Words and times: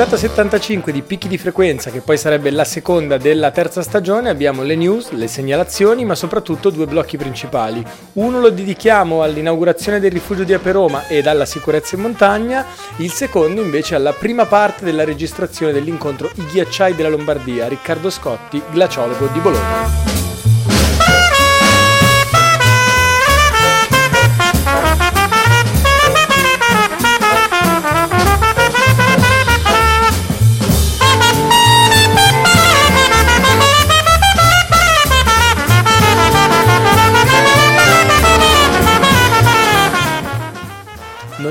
Puntata 0.00 0.16
75 0.16 0.92
di 0.92 1.02
Picchi 1.02 1.28
di 1.28 1.36
Frequenza, 1.36 1.90
che 1.90 2.00
poi 2.00 2.16
sarebbe 2.16 2.50
la 2.50 2.64
seconda 2.64 3.18
della 3.18 3.50
terza 3.50 3.82
stagione, 3.82 4.30
abbiamo 4.30 4.62
le 4.62 4.74
news, 4.74 5.10
le 5.10 5.28
segnalazioni, 5.28 6.06
ma 6.06 6.14
soprattutto 6.14 6.70
due 6.70 6.86
blocchi 6.86 7.18
principali. 7.18 7.84
Uno 8.14 8.40
lo 8.40 8.48
dedichiamo 8.48 9.22
all'inaugurazione 9.22 10.00
del 10.00 10.10
rifugio 10.10 10.44
di 10.44 10.54
Aperoma 10.54 11.06
ed 11.06 11.26
alla 11.26 11.44
sicurezza 11.44 11.96
in 11.96 12.00
montagna, 12.00 12.64
il 12.96 13.10
secondo 13.10 13.60
invece 13.60 13.94
alla 13.94 14.14
prima 14.14 14.46
parte 14.46 14.86
della 14.86 15.04
registrazione 15.04 15.70
dell'incontro 15.70 16.30
I 16.32 16.46
ghiacciai 16.46 16.94
della 16.94 17.10
Lombardia, 17.10 17.68
Riccardo 17.68 18.08
Scotti, 18.08 18.62
glaciologo 18.70 19.26
di 19.26 19.38
Bologna. 19.38 20.09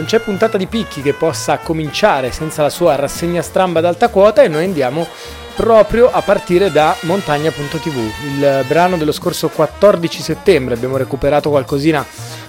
C'è 0.10 0.18
puntata 0.18 0.58
di 0.58 0.66
picchi 0.66 1.04
che 1.04 1.14
possa 1.14 1.60
cominciare 1.60 2.32
senza 2.32 2.64
la 2.64 2.72
sua 2.72 2.96
rassegna 2.96 3.44
stramba 3.44 3.78
ad 3.78 3.86
alta 3.86 4.08
quota 4.08 4.42
e 4.42 4.48
noi 4.48 4.64
andiamo 4.64 5.06
proprio 5.56 6.10
a 6.12 6.24
partire 6.24 6.72
da 6.72 6.96
montagna.tv, 7.02 7.96
il 8.26 8.66
brano 8.68 8.98
dello 8.98 9.12
scorso 9.12 9.50
14 9.50 10.24
settembre, 10.24 10.74
abbiamo 10.74 10.98
recuperato 10.98 11.52
qualcosina 11.52 12.04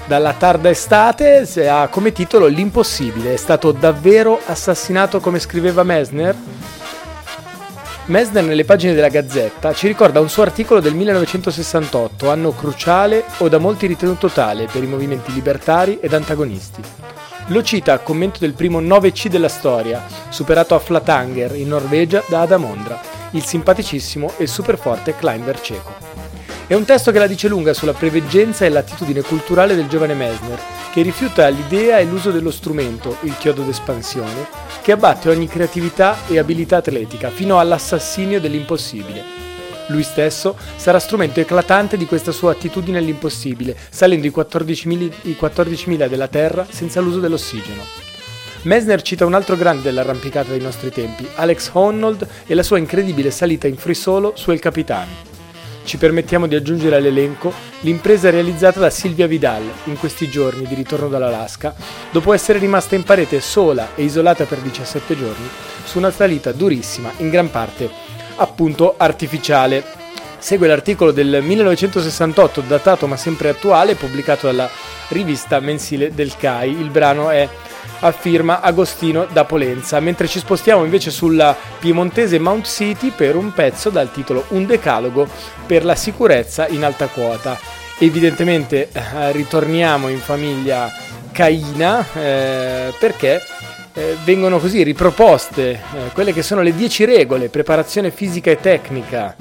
dalla 0.06 0.32
tarda 0.32 0.70
estate, 0.70 1.46
ha 1.68 1.88
come 1.88 2.12
titolo 2.12 2.46
L'impossibile, 2.46 3.34
è 3.34 3.36
stato 3.36 3.72
davvero 3.72 4.40
assassinato 4.46 5.20
come 5.20 5.38
scriveva 5.38 5.82
Mesner? 5.82 6.34
Mesner 8.06 8.42
nelle 8.42 8.64
pagine 8.64 8.94
della 8.94 9.08
Gazzetta 9.08 9.74
ci 9.74 9.86
ricorda 9.86 10.20
un 10.20 10.30
suo 10.30 10.44
articolo 10.44 10.80
del 10.80 10.94
1968, 10.94 12.30
anno 12.30 12.52
cruciale 12.52 13.22
o 13.36 13.50
da 13.50 13.58
molti 13.58 13.86
ritenuto 13.86 14.28
tale 14.28 14.64
per 14.64 14.82
i 14.82 14.86
movimenti 14.86 15.30
libertari 15.34 15.98
ed 16.00 16.14
antagonisti. 16.14 17.09
Lo 17.50 17.64
cita 17.64 17.94
a 17.94 17.98
commento 17.98 18.38
del 18.38 18.52
primo 18.52 18.80
9C 18.80 19.26
della 19.26 19.48
storia, 19.48 20.06
superato 20.28 20.76
a 20.76 20.78
Flatanger 20.78 21.56
in 21.56 21.66
Norvegia 21.66 22.22
da 22.28 22.42
Adamondra, 22.42 23.00
il 23.32 23.44
simpaticissimo 23.44 24.34
e 24.36 24.46
super 24.46 24.78
forte 24.78 25.16
climber 25.16 25.60
cieco. 25.60 25.92
È 26.68 26.74
un 26.74 26.84
testo 26.84 27.10
che 27.10 27.18
la 27.18 27.26
dice 27.26 27.48
lunga 27.48 27.74
sulla 27.74 27.92
preveggenza 27.92 28.64
e 28.64 28.68
l'attitudine 28.68 29.22
culturale 29.22 29.74
del 29.74 29.88
giovane 29.88 30.14
Mesner, 30.14 30.60
che 30.92 31.02
rifiuta 31.02 31.48
l'idea 31.48 31.98
e 31.98 32.04
l'uso 32.04 32.30
dello 32.30 32.52
strumento, 32.52 33.16
il 33.22 33.36
chiodo 33.36 33.62
d'espansione, 33.62 34.46
che 34.80 34.92
abbatte 34.92 35.28
ogni 35.28 35.48
creatività 35.48 36.18
e 36.28 36.38
abilità 36.38 36.76
atletica 36.76 37.30
fino 37.30 37.58
all'assassinio 37.58 38.38
dell'impossibile 38.38 39.49
lui 39.90 40.02
stesso 40.02 40.56
sarà 40.76 40.98
strumento 40.98 41.40
eclatante 41.40 41.96
di 41.96 42.06
questa 42.06 42.32
sua 42.32 42.52
attitudine 42.52 42.98
all'impossibile, 42.98 43.76
salendo 43.90 44.26
i 44.26 44.32
14.000, 44.34 45.12
i 45.22 45.36
14.000 45.38 46.08
della 46.08 46.28
Terra 46.28 46.66
senza 46.68 47.00
l'uso 47.00 47.20
dell'ossigeno. 47.20 48.08
Messner 48.62 49.00
cita 49.00 49.24
un 49.24 49.34
altro 49.34 49.56
grande 49.56 49.82
dell'arrampicata 49.82 50.50
dei 50.50 50.60
nostri 50.60 50.90
tempi, 50.90 51.26
Alex 51.36 51.70
Honnold 51.72 52.26
e 52.46 52.54
la 52.54 52.62
sua 52.62 52.78
incredibile 52.78 53.30
salita 53.30 53.66
in 53.66 53.76
free 53.76 53.94
solo 53.94 54.32
su 54.36 54.50
El 54.50 54.58
Capitano. 54.58 55.28
Ci 55.82 55.96
permettiamo 55.96 56.46
di 56.46 56.54
aggiungere 56.54 56.96
all'elenco 56.96 57.52
l'impresa 57.80 58.28
realizzata 58.28 58.78
da 58.78 58.90
Silvia 58.90 59.26
Vidal 59.26 59.62
in 59.84 59.98
questi 59.98 60.28
giorni 60.28 60.66
di 60.66 60.74
ritorno 60.74 61.08
dall'Alaska, 61.08 61.74
dopo 62.12 62.34
essere 62.34 62.58
rimasta 62.58 62.96
in 62.96 63.02
parete 63.02 63.40
sola 63.40 63.94
e 63.94 64.04
isolata 64.04 64.44
per 64.44 64.58
17 64.58 65.16
giorni 65.16 65.48
su 65.84 65.96
una 65.96 66.10
salita 66.10 66.52
durissima, 66.52 67.10
in 67.16 67.30
gran 67.30 67.50
parte 67.50 68.18
appunto 68.40 68.94
artificiale. 68.96 69.98
Segue 70.38 70.66
l'articolo 70.66 71.12
del 71.12 71.40
1968 71.42 72.62
datato 72.62 73.06
ma 73.06 73.16
sempre 73.16 73.50
attuale 73.50 73.94
pubblicato 73.94 74.46
dalla 74.46 74.68
rivista 75.08 75.60
mensile 75.60 76.14
del 76.14 76.36
CAI. 76.36 76.70
Il 76.70 76.90
brano 76.90 77.30
è 77.30 77.46
a 78.00 78.12
firma 78.12 78.60
Agostino 78.60 79.26
da 79.30 79.44
Polenza, 79.44 80.00
mentre 80.00 80.26
ci 80.26 80.38
spostiamo 80.38 80.84
invece 80.84 81.10
sulla 81.10 81.54
piemontese 81.78 82.38
Mount 82.38 82.66
City 82.66 83.10
per 83.10 83.36
un 83.36 83.52
pezzo 83.52 83.90
dal 83.90 84.10
titolo 84.10 84.44
Un 84.48 84.64
decalogo 84.64 85.28
per 85.66 85.84
la 85.84 85.94
sicurezza 85.94 86.66
in 86.68 86.84
alta 86.84 87.08
quota. 87.08 87.58
Evidentemente 87.98 88.88
eh, 88.90 89.32
ritorniamo 89.32 90.08
in 90.08 90.18
famiglia 90.18 90.90
Caina 91.32 92.06
eh, 92.14 92.94
perché 92.98 93.42
eh, 94.00 94.16
vengono 94.24 94.58
così 94.58 94.82
riproposte 94.82 95.72
eh, 95.72 95.78
quelle 96.14 96.32
che 96.32 96.42
sono 96.42 96.62
le 96.62 96.74
10 96.74 97.04
regole, 97.04 97.50
preparazione 97.50 98.10
fisica 98.10 98.50
e 98.50 98.58
tecnica, 98.58 99.36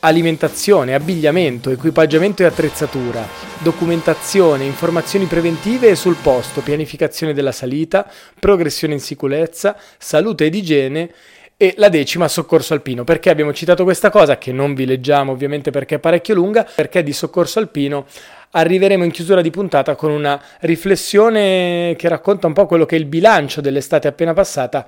alimentazione, 0.00 0.94
abbigliamento, 0.94 1.68
equipaggiamento 1.68 2.42
e 2.42 2.46
attrezzatura, 2.46 3.26
documentazione, 3.58 4.64
informazioni 4.64 5.26
preventive 5.26 5.90
e 5.90 5.94
sul 5.94 6.16
posto, 6.22 6.62
pianificazione 6.62 7.34
della 7.34 7.52
salita, 7.52 8.10
progressione 8.40 8.94
in 8.94 9.00
sicurezza, 9.00 9.76
salute 9.98 10.46
ed 10.46 10.54
igiene 10.54 11.10
e 11.58 11.74
la 11.76 11.90
decima 11.90 12.28
soccorso 12.28 12.72
alpino. 12.72 13.04
Perché 13.04 13.28
abbiamo 13.28 13.52
citato 13.52 13.84
questa 13.84 14.08
cosa 14.08 14.38
che 14.38 14.52
non 14.52 14.72
vi 14.74 14.86
leggiamo 14.86 15.32
ovviamente 15.32 15.70
perché 15.70 15.96
è 15.96 15.98
parecchio 15.98 16.34
lunga? 16.34 16.66
Perché 16.74 17.02
di 17.02 17.12
soccorso 17.12 17.58
alpino 17.58 18.06
arriveremo 18.50 19.04
in 19.04 19.10
chiusura 19.10 19.42
di 19.42 19.50
puntata 19.50 19.94
con 19.94 20.10
una 20.10 20.40
riflessione 20.60 21.94
che 21.96 22.08
racconta 22.08 22.46
un 22.46 22.52
po' 22.52 22.66
quello 22.66 22.86
che 22.86 22.96
è 22.96 22.98
il 22.98 23.06
bilancio 23.06 23.60
dell'estate 23.60 24.08
appena 24.08 24.32
passata 24.32 24.86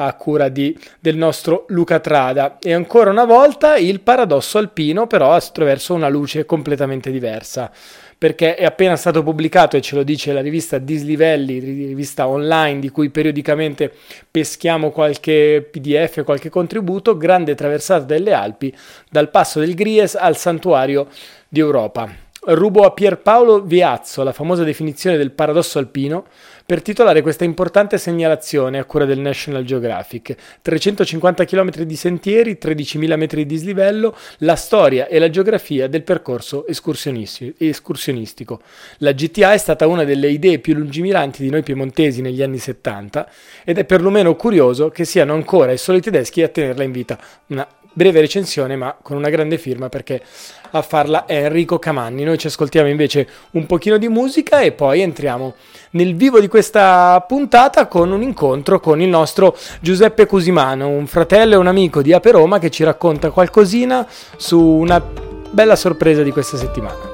a 0.00 0.14
cura 0.14 0.48
di, 0.48 0.78
del 1.00 1.16
nostro 1.16 1.64
Luca 1.68 1.98
Trada. 1.98 2.58
E 2.60 2.72
ancora 2.72 3.10
una 3.10 3.24
volta 3.24 3.76
il 3.76 4.00
paradosso 4.00 4.58
alpino, 4.58 5.06
però 5.06 5.32
attraverso 5.32 5.94
una 5.94 6.08
luce 6.08 6.44
completamente 6.44 7.10
diversa. 7.10 7.70
Perché 8.16 8.56
è 8.56 8.64
appena 8.64 8.96
stato 8.96 9.22
pubblicato, 9.22 9.76
e 9.76 9.80
ce 9.80 9.94
lo 9.94 10.02
dice 10.02 10.32
la 10.32 10.40
rivista 10.40 10.78
Dislivelli, 10.78 11.58
rivista 11.58 12.26
online 12.26 12.80
di 12.80 12.88
cui 12.90 13.10
periodicamente 13.10 13.92
peschiamo 14.28 14.90
qualche 14.90 15.68
PDF, 15.70 16.24
qualche 16.24 16.48
contributo, 16.48 17.16
grande 17.16 17.54
traversata 17.54 18.04
delle 18.04 18.32
Alpi, 18.32 18.74
dal 19.08 19.30
passo 19.30 19.60
del 19.60 19.74
Gries 19.74 20.16
al 20.16 20.36
santuario 20.36 21.06
di 21.48 21.60
Europa 21.60 22.26
rubo 22.40 22.84
a 22.84 22.92
Pierpaolo 22.92 23.62
Viazzo 23.62 24.22
la 24.22 24.32
famosa 24.32 24.62
definizione 24.62 25.16
del 25.16 25.32
paradosso 25.32 25.78
alpino 25.78 26.26
per 26.64 26.82
titolare 26.82 27.22
questa 27.22 27.44
importante 27.44 27.96
segnalazione 27.96 28.78
a 28.78 28.84
cura 28.84 29.06
del 29.06 29.18
National 29.18 29.64
Geographic. 29.64 30.36
350 30.60 31.44
km 31.46 31.70
di 31.82 31.96
sentieri, 31.96 32.58
13.000 32.60 33.16
metri 33.16 33.46
di 33.46 33.54
dislivello, 33.54 34.14
la 34.38 34.54
storia 34.54 35.06
e 35.06 35.18
la 35.18 35.30
geografia 35.30 35.88
del 35.88 36.02
percorso 36.02 36.66
escursionistico. 36.66 38.60
La 38.98 39.12
GTA 39.12 39.54
è 39.54 39.58
stata 39.58 39.86
una 39.86 40.04
delle 40.04 40.28
idee 40.28 40.58
più 40.58 40.74
lungimiranti 40.74 41.42
di 41.42 41.48
noi 41.48 41.62
piemontesi 41.62 42.20
negli 42.20 42.42
anni 42.42 42.58
70 42.58 43.30
ed 43.64 43.78
è 43.78 43.84
perlomeno 43.84 44.36
curioso 44.36 44.90
che 44.90 45.06
siano 45.06 45.32
ancora 45.32 45.72
i 45.72 45.78
soli 45.78 46.02
tedeschi 46.02 46.42
a 46.42 46.48
tenerla 46.48 46.82
in 46.84 46.92
vita. 46.92 47.18
Una 47.46 47.66
breve 47.90 48.20
recensione 48.20 48.76
ma 48.76 48.96
con 49.00 49.16
una 49.16 49.28
grande 49.28 49.58
firma 49.58 49.88
perché 49.88 50.22
a 50.70 50.82
farla 50.82 51.26
è 51.26 51.44
Enrico 51.44 51.78
Camanni. 51.78 52.24
Noi 52.24 52.38
ci 52.38 52.46
ascoltiamo 52.46 52.88
invece 52.88 53.28
un 53.52 53.66
pochino 53.66 53.98
di 53.98 54.08
musica 54.08 54.60
e 54.60 54.72
poi 54.72 55.00
entriamo 55.00 55.54
nel 55.90 56.14
vivo 56.14 56.40
di 56.40 56.48
questa 56.48 57.24
puntata 57.26 57.86
con 57.86 58.12
un 58.12 58.22
incontro 58.22 58.80
con 58.80 59.00
il 59.00 59.08
nostro 59.08 59.56
Giuseppe 59.80 60.26
Cusimano, 60.26 60.88
un 60.88 61.06
fratello 61.06 61.54
e 61.54 61.58
un 61.58 61.66
amico 61.66 62.02
di 62.02 62.12
Aperoma 62.12 62.58
che 62.58 62.70
ci 62.70 62.84
racconta 62.84 63.30
qualcosina 63.30 64.06
su 64.36 64.60
una 64.60 65.02
bella 65.50 65.76
sorpresa 65.76 66.22
di 66.22 66.30
questa 66.30 66.56
settimana. 66.56 67.07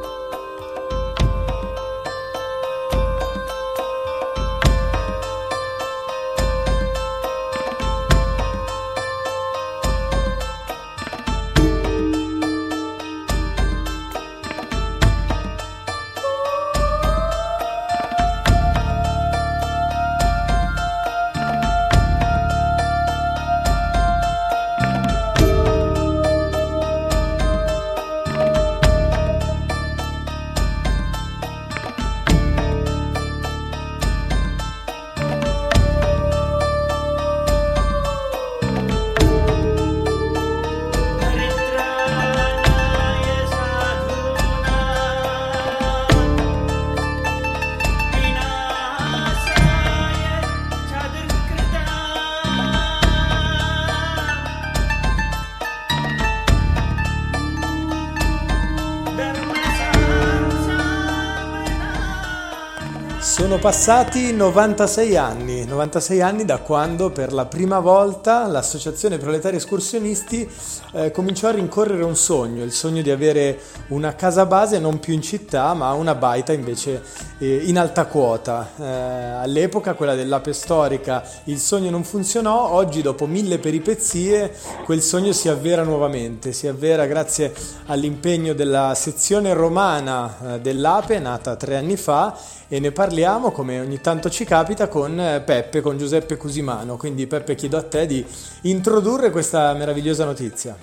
Passati 63.65 64.35
96 64.35 65.17
anni, 65.17 65.65
96 65.65 66.21
anni 66.21 66.45
da 66.45 66.59
quando 66.59 67.09
per 67.09 67.33
la 67.33 67.47
prima 67.47 67.79
volta 67.79 68.47
l'associazione 68.47 69.17
Proletari 69.17 69.57
Escursionisti 69.57 70.47
eh, 70.93 71.11
cominciò 71.11 71.49
a 71.49 71.53
rincorrere 71.53 72.05
un 72.05 72.15
sogno, 72.15 72.63
il 72.63 72.73
sogno 72.73 73.01
di 73.01 73.11
avere 73.11 73.59
una 73.89 74.15
casa 74.17 74.45
base 74.45 74.79
non 74.79 74.99
più 74.99 75.15
in 75.15 75.23
città 75.23 75.73
ma 75.73 75.95
una 75.95 76.15
baita 76.15 76.53
invece 76.53 77.03
eh, 77.39 77.63
in 77.65 77.79
alta 77.79 78.05
quota. 78.05 78.69
Eh, 78.79 78.85
all'epoca, 78.85 79.95
quella 79.95 80.15
dell'ape 80.15 80.53
storica, 80.53 81.25
il 81.45 81.59
sogno 81.59 81.89
non 81.89 82.05
funzionò, 82.05 82.71
oggi 82.71 83.01
dopo 83.01 83.25
mille 83.25 83.59
peripezie 83.59 84.55
quel 84.85 85.01
sogno 85.01 85.33
si 85.33 85.49
avvera 85.49 85.85
nuovamente, 85.85 86.53
si 86.53 86.67
avvera 86.67 87.07
grazie 87.07 87.55
all'impegno 87.87 88.53
della 88.53 88.95
sezione 88.95 89.55
romana 89.55 90.57
eh, 90.57 90.61
dell'ape 90.61 91.19
nata 91.19 91.57
tre 91.57 91.77
anni 91.77 91.97
fa 91.97 92.37
e 92.75 92.81
ne 92.81 92.91
parliamo 92.91 93.53
come 93.53 93.79
ogni 93.79 94.01
tanto 94.01 94.29
ci 94.29 94.45
capita 94.45 94.89
con 94.89 95.17
eh, 95.21 95.43
Peppe, 95.43 95.81
con 95.81 95.97
Giuseppe 95.97 96.37
Cusimano. 96.37 96.97
Quindi 96.97 97.29
Peppe 97.29 97.55
chiedo 97.55 97.77
a 97.77 97.85
te 97.85 98.05
di 98.05 98.27
introdurre 98.63 99.31
questa 99.31 99.73
meravigliosa 99.75 100.25
notizia. 100.25 100.77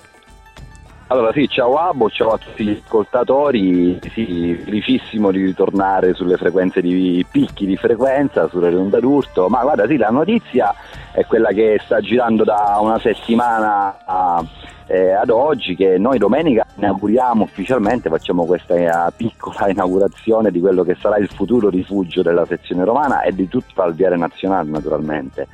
Allora 1.08 1.30
sì, 1.32 1.46
ciao 1.48 1.76
Abo, 1.76 2.08
ciao 2.08 2.30
a 2.30 2.38
tutti 2.38 2.64
gli 2.64 2.80
ascoltatori, 2.82 4.00
sì, 4.14 4.58
felicissimo 4.64 5.30
di 5.30 5.44
ritornare 5.44 6.14
sulle 6.14 6.38
frequenze 6.38 6.80
di 6.80 7.26
picchi 7.30 7.66
di 7.66 7.76
frequenza, 7.76 8.48
sulle 8.48 8.70
Ronda 8.70 8.98
d'Urto, 8.98 9.50
ma 9.50 9.60
guarda 9.60 9.86
sì, 9.86 9.98
la 9.98 10.08
notizia 10.08 10.74
è 11.12 11.26
quella 11.26 11.50
che 11.50 11.78
sta 11.84 12.00
girando 12.00 12.44
da 12.44 12.78
una 12.80 12.98
settimana 12.98 13.98
a 14.06 14.42
eh, 14.92 15.12
ad 15.12 15.30
oggi 15.30 15.74
che 15.74 15.96
noi 15.96 16.18
domenica 16.18 16.66
inauguriamo 16.76 17.44
ufficialmente, 17.44 18.10
facciamo 18.10 18.44
questa 18.44 18.74
eh, 18.74 19.12
piccola 19.16 19.68
inaugurazione 19.72 20.50
di 20.50 20.60
quello 20.60 20.82
che 20.82 20.96
sarà 21.00 21.16
il 21.16 21.28
futuro 21.28 21.70
rifugio 21.70 22.20
della 22.20 22.44
sezione 22.44 22.84
romana 22.84 23.22
e 23.22 23.32
di 23.32 23.48
tutta 23.48 23.84
Alviare 23.84 24.18
Nazionale 24.18 24.68
naturalmente. 24.68 25.48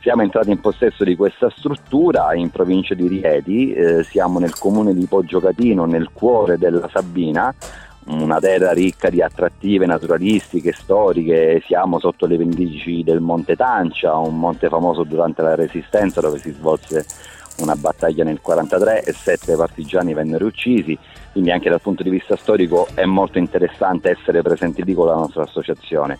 Siamo 0.00 0.22
entrati 0.22 0.52
in 0.52 0.60
possesso 0.60 1.02
di 1.02 1.16
questa 1.16 1.50
struttura 1.50 2.32
in 2.34 2.50
provincia 2.50 2.94
di 2.94 3.08
Rieti, 3.08 3.72
eh, 3.72 4.04
siamo 4.04 4.38
nel 4.38 4.56
comune 4.56 4.94
di 4.94 5.04
Poggiocatino, 5.04 5.84
nel 5.84 6.10
cuore 6.12 6.56
della 6.56 6.88
Sabina, 6.88 7.52
una 8.04 8.38
terra 8.38 8.70
ricca 8.70 9.10
di 9.10 9.20
attrattive 9.20 9.84
naturalistiche, 9.84 10.70
storiche, 10.70 11.60
siamo 11.66 11.98
sotto 11.98 12.26
le 12.26 12.36
pendici 12.36 13.02
del 13.02 13.18
Monte 13.18 13.56
Tancia, 13.56 14.14
un 14.14 14.38
monte 14.38 14.68
famoso 14.68 15.02
durante 15.02 15.42
la 15.42 15.56
Resistenza 15.56 16.20
dove 16.20 16.38
si 16.38 16.52
svolse 16.52 17.04
una 17.58 17.74
battaglia 17.74 18.24
nel 18.24 18.40
1943 18.42 19.02
e 19.04 19.12
sette 19.12 19.56
partigiani 19.56 20.14
vennero 20.14 20.46
uccisi, 20.46 20.96
quindi 21.32 21.50
anche 21.50 21.70
dal 21.70 21.80
punto 21.80 22.02
di 22.02 22.10
vista 22.10 22.36
storico 22.36 22.86
è 22.94 23.04
molto 23.04 23.38
interessante 23.38 24.10
essere 24.10 24.42
presenti 24.42 24.82
lì 24.84 24.94
con 24.94 25.06
la 25.06 25.14
nostra 25.14 25.42
associazione. 25.42 26.18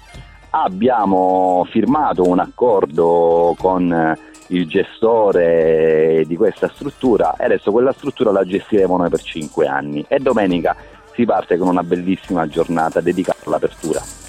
Abbiamo 0.51 1.67
firmato 1.71 2.27
un 2.27 2.39
accordo 2.39 3.55
con 3.59 4.17
il 4.49 4.67
gestore 4.67 6.23
di 6.27 6.37
questa 6.37 6.71
struttura 6.73 7.35
e 7.37 7.45
adesso 7.45 7.73
quella 7.73 7.93
struttura 7.93 8.31
la 8.31 8.45
gestiremo 8.45 8.97
noi 8.97 9.11
per 9.11 9.21
5 9.21 9.67
anni 9.67 10.05
e 10.09 10.19
domenica 10.19 10.77
si 11.15 11.25
parte 11.25 11.57
con 11.57 11.69
una 11.69 11.83
bellissima 11.83 12.47
giornata 12.47 13.01
dedicata 13.01 13.39
all'apertura. 13.47 14.26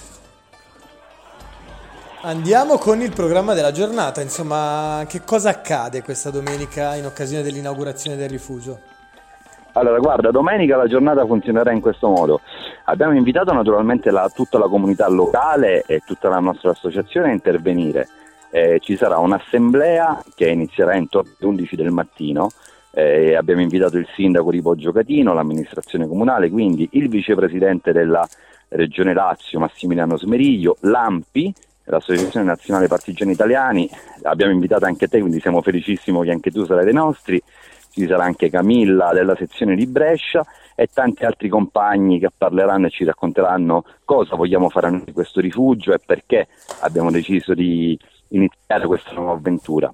Andiamo 2.22 2.80
con 2.80 3.00
il 3.02 3.14
programma 3.14 3.54
della 3.54 3.72
giornata, 3.72 4.22
insomma, 4.22 5.06
che 5.08 5.22
cosa 5.24 5.50
accade 5.52 6.02
questa 6.02 6.32
domenica 6.32 6.96
in 6.96 7.06
occasione 7.06 7.44
dell'inaugurazione 7.44 8.18
del 8.18 8.28
rifugio? 8.28 8.80
Allora, 9.74 10.00
guarda, 10.00 10.32
domenica 10.32 10.76
la 10.78 10.88
giornata 10.88 11.24
funzionerà 11.28 11.72
in 11.72 11.80
questo 11.80 12.10
modo. 12.10 12.42
Abbiamo 12.86 13.14
invitato 13.14 13.54
naturalmente 13.54 14.10
la, 14.10 14.32
tutta 14.34 14.58
la 14.58 14.68
comunità 14.68 15.08
locale 15.08 15.84
e 15.86 16.02
tutta 16.08 16.28
la 16.28 16.40
nostra 16.40 16.72
associazione 16.72 17.30
a 17.30 17.34
intervenire. 17.34 18.08
Eh, 18.50 18.80
ci 18.82 18.98
sarà 18.98 19.20
un'assemblea 19.20 20.24
che 20.34 20.50
inizierà 20.50 20.96
intorno 20.96 21.30
alle 21.40 21.50
11 21.50 21.76
del 21.76 21.92
mattino. 21.92 22.50
Eh, 22.94 23.36
abbiamo 23.36 23.62
invitato 23.62 23.98
il 23.98 24.08
sindaco 24.16 24.50
di 24.50 24.62
Poggio 24.64 24.92
Catino, 24.92 25.34
l'amministrazione 25.34 26.08
comunale, 26.08 26.50
quindi 26.50 26.90
il 26.94 27.10
vicepresidente 27.10 27.92
della 27.92 28.28
Regione 28.70 29.14
Lazio 29.14 29.60
Massimiliano 29.60 30.18
Smeriglio, 30.18 30.78
l'AMPI, 30.82 31.54
l'Associazione 31.88 32.46
Nazionale 32.46 32.88
Partigiani 32.88 33.32
Italiani, 33.32 33.90
abbiamo 34.24 34.52
invitato 34.52 34.86
anche 34.86 35.08
te, 35.08 35.20
quindi 35.20 35.40
siamo 35.40 35.62
felicissimi 35.62 36.22
che 36.24 36.32
anche 36.32 36.52
tu 36.52 36.66
sarai 36.66 36.86
dei 36.86 36.94
nostri, 36.94 37.42
ci 37.92 38.06
sarà 38.08 38.24
anche 38.24 38.50
Camilla 38.50 39.12
della 39.12 39.36
sezione 39.36 39.76
di 39.76 39.88
Brescia 39.88 40.46
e 40.76 40.88
tanti 40.94 41.26
altri 41.26 41.50
compagni 41.50 42.20
che 42.20 42.30
parleranno 42.36 42.86
e 42.86 42.90
ci 42.92 43.04
racconteranno 43.04 43.84
cosa 44.06 44.36
vogliamo 44.36 44.70
fare 44.70 44.92
noi 44.92 45.04
di 45.04 45.12
questo 45.12 45.40
rifugio 45.40 45.94
e 45.94 46.00
perché 46.06 46.48
abbiamo 46.82 47.10
deciso 47.10 47.56
di 47.56 47.98
iniziare 48.30 48.86
questa 48.86 49.14
nuova 49.14 49.32
avventura. 49.32 49.92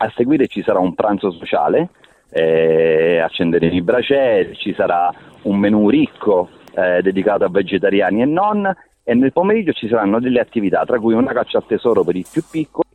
A 0.00 0.12
seguire 0.14 0.46
ci 0.46 0.62
sarà 0.62 0.78
un 0.78 0.94
pranzo 0.94 1.30
sociale, 1.30 1.88
eh, 2.30 3.20
accenderemo 3.20 3.74
i 3.74 3.82
bracieri, 3.82 4.54
ci 4.54 4.74
sarà 4.74 5.10
un 5.42 5.56
menù 5.56 5.88
ricco 5.88 6.50
eh, 6.74 7.00
dedicato 7.00 7.44
a 7.44 7.48
vegetariani 7.48 8.22
e 8.22 8.26
non 8.26 8.70
e 9.08 9.14
nel 9.14 9.32
pomeriggio 9.32 9.72
ci 9.72 9.88
saranno 9.88 10.20
delle 10.20 10.38
attività, 10.38 10.84
tra 10.84 11.00
cui 11.00 11.14
una 11.14 11.32
caccia 11.32 11.56
al 11.56 11.66
tesoro 11.66 12.04
per 12.04 12.14
i 12.14 12.26
più 12.30 12.42
piccoli 12.50 12.86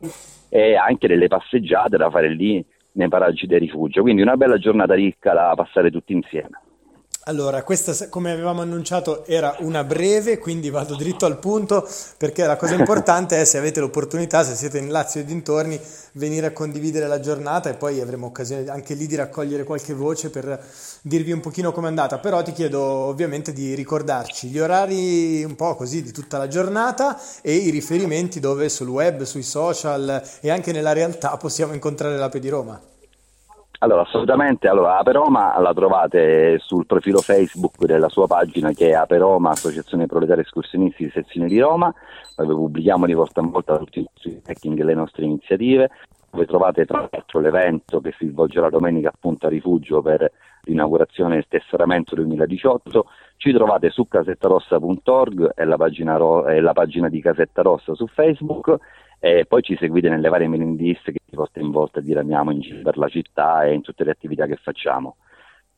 e 0.48 0.76
anche 0.76 1.08
delle 1.08 1.26
passeggiate 1.26 1.96
da 1.96 2.08
fare 2.08 2.28
lì 2.28 2.64
nei 2.92 3.08
paraggi 3.08 3.48
del 3.48 3.58
rifugio. 3.58 4.02
Quindi 4.02 4.22
una 4.22 4.36
bella 4.36 4.56
giornata 4.56 4.94
ricca 4.94 5.32
da 5.32 5.52
passare 5.56 5.90
tutti 5.90 6.12
insieme. 6.12 6.60
Allora, 7.26 7.62
questa 7.62 8.08
come 8.10 8.32
avevamo 8.32 8.60
annunciato 8.60 9.24
era 9.24 9.56
una 9.60 9.82
breve, 9.82 10.36
quindi 10.36 10.68
vado 10.68 10.94
dritto 10.94 11.24
al 11.24 11.38
punto 11.38 11.88
perché 12.18 12.44
la 12.44 12.56
cosa 12.56 12.74
importante 12.76 13.40
è 13.40 13.44
se 13.46 13.56
avete 13.56 13.80
l'opportunità, 13.80 14.44
se 14.44 14.54
siete 14.54 14.76
in 14.76 14.90
Lazio 14.90 15.22
e 15.22 15.24
dintorni, 15.24 15.80
venire 16.12 16.48
a 16.48 16.52
condividere 16.52 17.06
la 17.06 17.20
giornata 17.20 17.70
e 17.70 17.74
poi 17.74 17.98
avremo 18.02 18.26
occasione 18.26 18.68
anche 18.68 18.92
lì 18.92 19.06
di 19.06 19.14
raccogliere 19.14 19.64
qualche 19.64 19.94
voce 19.94 20.28
per 20.28 20.62
dirvi 21.00 21.32
un 21.32 21.40
pochino 21.40 21.72
com'è 21.72 21.88
andata. 21.88 22.18
Però 22.18 22.42
ti 22.42 22.52
chiedo 22.52 22.82
ovviamente 22.82 23.54
di 23.54 23.72
ricordarci 23.72 24.48
gli 24.48 24.58
orari 24.58 25.42
un 25.44 25.56
po' 25.56 25.76
così 25.76 26.02
di 26.02 26.12
tutta 26.12 26.36
la 26.36 26.46
giornata 26.46 27.18
e 27.40 27.54
i 27.54 27.70
riferimenti 27.70 28.38
dove 28.38 28.68
sul 28.68 28.88
web, 28.88 29.22
sui 29.22 29.42
social 29.42 30.22
e 30.40 30.50
anche 30.50 30.72
nella 30.72 30.92
realtà 30.92 31.34
possiamo 31.38 31.72
incontrare 31.72 32.18
l'Ape 32.18 32.38
di 32.38 32.48
Roma. 32.50 32.78
Allora, 33.84 34.00
assolutamente, 34.00 34.66
allora, 34.66 34.96
Aperoma 34.96 35.60
la 35.60 35.74
trovate 35.74 36.58
sul 36.58 36.86
profilo 36.86 37.18
Facebook 37.18 37.84
della 37.84 38.08
sua 38.08 38.26
pagina 38.26 38.72
che 38.72 38.88
è 38.88 38.92
Aperoma, 38.94 39.50
Associazione 39.50 40.06
Proletari 40.06 40.40
Escursionisti 40.40 41.04
di 41.04 41.10
Sezione 41.10 41.48
di 41.48 41.60
Roma, 41.60 41.92
dove 42.34 42.54
pubblichiamo 42.54 43.04
di 43.04 43.12
volta 43.12 43.42
in 43.42 43.50
volta 43.50 43.76
tutti 43.76 43.98
i 43.98 44.06
nostri 44.08 44.40
trekking 44.40 44.80
e 44.80 44.84
le 44.84 44.94
nostre 44.94 45.24
iniziative, 45.26 45.90
dove 46.30 46.46
trovate 46.46 46.86
tra 46.86 47.06
l'altro 47.10 47.40
l'evento 47.40 48.00
che 48.00 48.14
si 48.16 48.26
svolgerà 48.26 48.70
domenica 48.70 49.10
appunto 49.10 49.48
a 49.48 49.50
Rifugio 49.50 50.00
per 50.00 50.32
l'inaugurazione 50.62 51.34
del 51.34 51.44
tesseramento 51.46 52.14
2018, 52.14 53.04
ci 53.36 53.52
trovate 53.52 53.90
su 53.90 54.08
casettarossa.org, 54.08 55.52
è 55.52 55.64
la 55.64 55.76
pagina, 55.76 56.16
ro- 56.16 56.48
la 56.58 56.72
pagina 56.72 57.10
di 57.10 57.20
Casetta 57.20 57.60
Rossa 57.60 57.94
su 57.94 58.06
Facebook. 58.06 58.78
E 59.18 59.46
poi 59.46 59.62
ci 59.62 59.74
seguite 59.78 60.10
nelle 60.10 60.28
varie 60.28 60.48
mailing 60.48 60.78
list 60.78 61.10
che 61.10 61.20
di 61.34 61.36
volta 61.36 61.60
in 61.60 61.70
volta 61.70 62.00
diramiamo 62.00 62.52
in 62.52 62.60
giro 62.60 62.80
per 62.82 62.96
la 62.96 63.08
città 63.08 63.64
e 63.64 63.74
in 63.74 63.82
tutte 63.82 64.04
le 64.04 64.12
attività 64.12 64.46
che 64.46 64.56
facciamo. 64.56 65.16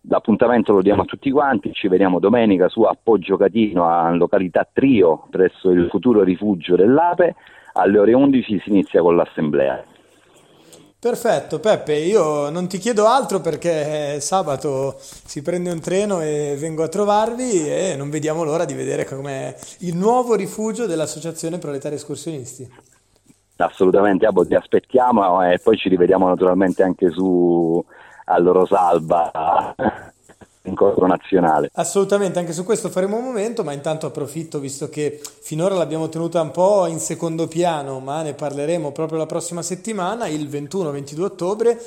L'appuntamento 0.08 0.72
lo 0.72 0.82
diamo 0.82 1.02
a 1.02 1.06
tutti 1.06 1.30
quanti, 1.32 1.72
ci 1.72 1.88
vediamo 1.88 2.20
domenica 2.20 2.68
su 2.68 2.82
Appoggio 2.82 3.36
Catino 3.36 3.88
a 3.88 4.08
località 4.14 4.68
Trio 4.70 5.26
presso 5.30 5.70
il 5.70 5.88
futuro 5.90 6.22
rifugio 6.22 6.76
dell'Ape, 6.76 7.34
alle 7.72 7.98
ore 7.98 8.12
11 8.12 8.60
si 8.60 8.68
inizia 8.70 9.00
con 9.00 9.16
l'assemblea. 9.16 9.82
Perfetto, 10.98 11.60
Peppe, 11.60 11.94
io 11.94 12.50
non 12.50 12.68
ti 12.68 12.78
chiedo 12.78 13.06
altro 13.06 13.40
perché 13.40 14.18
sabato 14.20 14.96
si 14.98 15.42
prende 15.42 15.70
un 15.70 15.80
treno 15.80 16.20
e 16.20 16.56
vengo 16.58 16.82
a 16.82 16.88
trovarvi 16.88 17.68
e 17.68 17.94
non 17.96 18.08
vediamo 18.08 18.44
l'ora 18.44 18.64
di 18.64 18.75
vedere 18.75 19.04
com'è 19.04 19.54
il 19.80 19.94
nuovo 19.94 20.34
rifugio 20.34 20.86
dell'Associazione 20.86 21.58
Proletari 21.58 21.96
Escursionisti. 21.96 22.68
Assolutamente, 23.56 24.26
Abo, 24.26 24.46
ti 24.46 24.54
aspettiamo 24.54 25.42
e 25.42 25.58
poi 25.58 25.76
ci 25.76 25.88
rivediamo 25.88 26.28
naturalmente 26.28 26.82
anche 26.82 27.10
su 27.10 27.82
all'Orosalba 28.26 29.75
incontro 30.62 31.06
nazionale. 31.06 31.70
Assolutamente, 31.75 32.38
anche 32.38 32.52
su 32.52 32.64
questo 32.64 32.90
faremo 32.90 33.16
un 33.16 33.25
momento, 33.25 33.64
ma 33.64 33.72
intanto 33.72 34.06
approfitto 34.06 34.58
visto 34.58 34.88
che 34.88 35.20
finora 35.40 35.75
l'abbiamo 35.75 36.08
tenuta 36.08 36.40
un 36.40 36.50
po' 36.50 36.86
in 36.86 36.98
secondo 36.98 37.46
piano, 37.46 38.00
ma 38.00 38.22
ne 38.22 38.34
parleremo 38.34 38.92
proprio 38.92 39.18
la 39.18 39.26
prossima 39.26 39.62
settimana, 39.62 40.26
il 40.26 40.48
21-22 40.48 41.20
ottobre. 41.20 41.78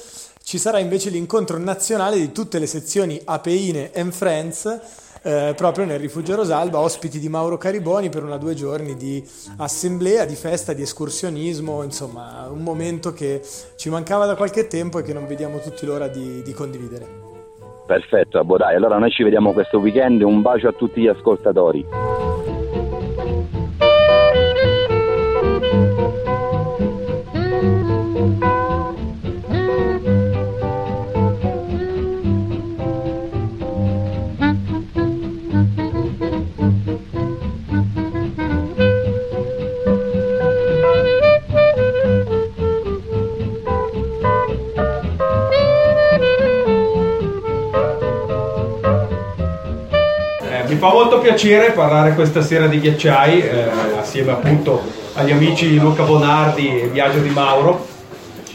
Ci 0.41 0.57
sarà 0.57 0.79
invece 0.79 1.09
l'incontro 1.11 1.57
nazionale 1.59 2.17
di 2.17 2.31
tutte 2.31 2.57
le 2.57 2.65
sezioni 2.65 3.21
Apeine 3.23 3.91
and 3.93 4.11
Friends 4.11 5.07
eh, 5.21 5.53
proprio 5.55 5.85
nel 5.85 5.99
rifugio 5.99 6.35
Rosalba, 6.35 6.79
ospiti 6.79 7.19
di 7.19 7.29
Mauro 7.29 7.57
Cariboni 7.57 8.09
per 8.09 8.23
una 8.23 8.37
due 8.37 8.53
giorni 8.53 8.95
di 8.95 9.23
assemblea, 9.57 10.25
di 10.25 10.35
festa, 10.35 10.73
di 10.73 10.81
escursionismo, 10.81 11.83
insomma 11.83 12.47
un 12.49 12.61
momento 12.61 13.11
che 13.13 13.41
ci 13.75 13.89
mancava 13.89 14.25
da 14.25 14.35
qualche 14.35 14.67
tempo 14.67 14.99
e 14.99 15.03
che 15.03 15.13
non 15.13 15.27
vediamo 15.27 15.59
tutti 15.59 15.85
l'ora 15.85 16.07
di, 16.07 16.41
di 16.41 16.53
condividere. 16.53 17.27
Perfetto, 17.85 18.37
Abbo, 18.37 18.57
dai, 18.57 18.75
allora 18.75 18.99
noi 18.99 19.09
ci 19.09 19.23
vediamo 19.23 19.51
questo 19.51 19.79
weekend, 19.79 20.21
un 20.21 20.41
bacio 20.41 20.67
a 20.67 20.73
tutti 20.73 21.01
gli 21.01 21.07
ascoltatori. 21.07 22.18
Piacere 51.19 51.71
parlare 51.71 52.13
questa 52.13 52.41
sera 52.41 52.67
di 52.67 52.79
ghiacciai 52.79 53.41
eh, 53.41 53.69
assieme 53.97 54.31
appunto 54.31 54.81
agli 55.13 55.31
amici 55.31 55.77
Luca 55.77 56.03
Bonardi 56.03 56.81
e 56.81 56.87
Biagio 56.87 57.19
Di 57.19 57.29
Mauro. 57.29 57.87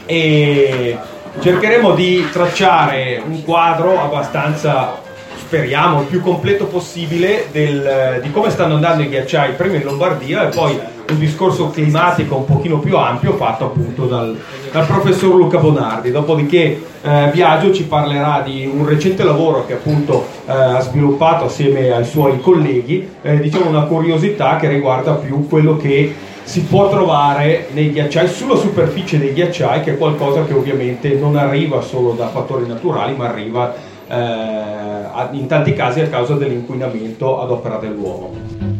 E 0.05 0.97
cercheremo 1.39 1.93
di 1.93 2.27
tracciare 2.31 3.21
un 3.25 3.43
quadro 3.43 4.01
abbastanza 4.01 5.01
speriamo 5.37 6.01
il 6.01 6.07
più 6.07 6.21
completo 6.21 6.65
possibile 6.65 7.47
del, 7.51 8.19
di 8.21 8.31
come 8.31 8.49
stanno 8.49 8.75
andando 8.75 9.03
i 9.03 9.09
ghiacciai 9.09 9.53
prima 9.53 9.75
in 9.75 9.83
Lombardia 9.83 10.47
e 10.47 10.53
poi 10.53 10.79
un 11.09 11.19
discorso 11.19 11.69
climatico 11.69 12.35
un 12.35 12.45
pochino 12.45 12.79
più 12.79 12.97
ampio 12.97 13.33
fatto 13.33 13.65
appunto 13.65 14.05
dal, 14.05 14.37
dal 14.71 14.85
professor 14.85 15.33
Luca 15.35 15.57
Bonardi. 15.57 16.11
Dopodiché 16.11 16.81
eh, 17.01 17.29
Biagio 17.31 17.73
ci 17.73 17.85
parlerà 17.85 18.41
di 18.41 18.69
un 18.71 18.85
recente 18.85 19.23
lavoro 19.23 19.65
che 19.65 19.73
appunto 19.73 20.25
eh, 20.45 20.51
ha 20.51 20.79
sviluppato 20.79 21.45
assieme 21.45 21.91
ai 21.91 22.05
suoi 22.05 22.39
colleghi, 22.41 23.07
eh, 23.21 23.39
diciamo 23.39 23.69
una 23.69 23.83
curiosità 23.83 24.57
che 24.57 24.67
riguarda 24.67 25.13
più 25.13 25.47
quello 25.47 25.77
che 25.77 26.13
si 26.43 26.61
può 26.61 26.89
trovare 26.89 27.69
nei 27.71 27.91
ghiacciai, 27.91 28.27
sulla 28.27 28.55
superficie 28.55 29.17
dei 29.17 29.33
ghiacciai, 29.33 29.81
che 29.81 29.93
è 29.93 29.97
qualcosa 29.97 30.45
che 30.45 30.53
ovviamente 30.53 31.13
non 31.15 31.35
arriva 31.35 31.81
solo 31.81 32.11
da 32.11 32.27
fattori 32.27 32.67
naturali, 32.67 33.15
ma 33.15 33.27
arriva 33.27 33.73
eh, 34.07 35.37
in 35.37 35.47
tanti 35.47 35.73
casi 35.73 36.01
a 36.01 36.07
causa 36.07 36.35
dell'inquinamento 36.35 37.41
ad 37.41 37.49
opera 37.49 37.77
dell'uomo. 37.77 38.74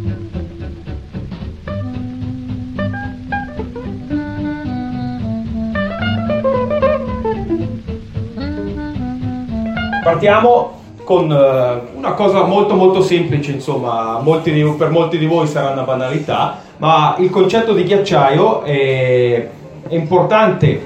Partiamo 10.06 10.82
con 11.04 11.32
uh, 11.32 11.98
una 11.98 12.12
cosa 12.14 12.44
molto 12.44 12.76
molto 12.76 13.02
semplice, 13.02 13.54
insomma, 13.54 14.20
molti 14.20 14.52
di, 14.52 14.62
per 14.78 14.92
molti 14.92 15.18
di 15.18 15.26
voi 15.26 15.48
sarà 15.48 15.72
una 15.72 15.82
banalità, 15.82 16.60
ma 16.78 17.16
il 17.18 17.32
concetto 17.32 17.74
di 17.74 17.84
ghiacciaio 17.86 18.62
è, 18.62 19.50
è 19.88 19.96
importante 19.96 20.86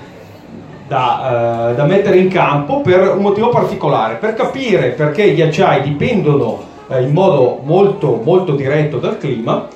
da, 0.87 1.71
uh, 1.71 1.75
da, 1.75 1.83
mettere 1.83 2.15
in 2.15 2.29
campo 2.29 2.79
per 2.79 3.13
un 3.17 3.21
motivo 3.21 3.49
particolare, 3.49 4.15
per 4.15 4.35
capire 4.35 4.91
perché 4.91 5.23
i 5.23 5.35
ghiacciai 5.35 5.81
dipendono 5.81 6.63
uh, 6.87 7.01
in 7.01 7.11
modo 7.11 7.59
molto 7.63 8.21
molto 8.23 8.55
diretto 8.55 8.99
dal 8.99 9.17
clima, 9.17 9.67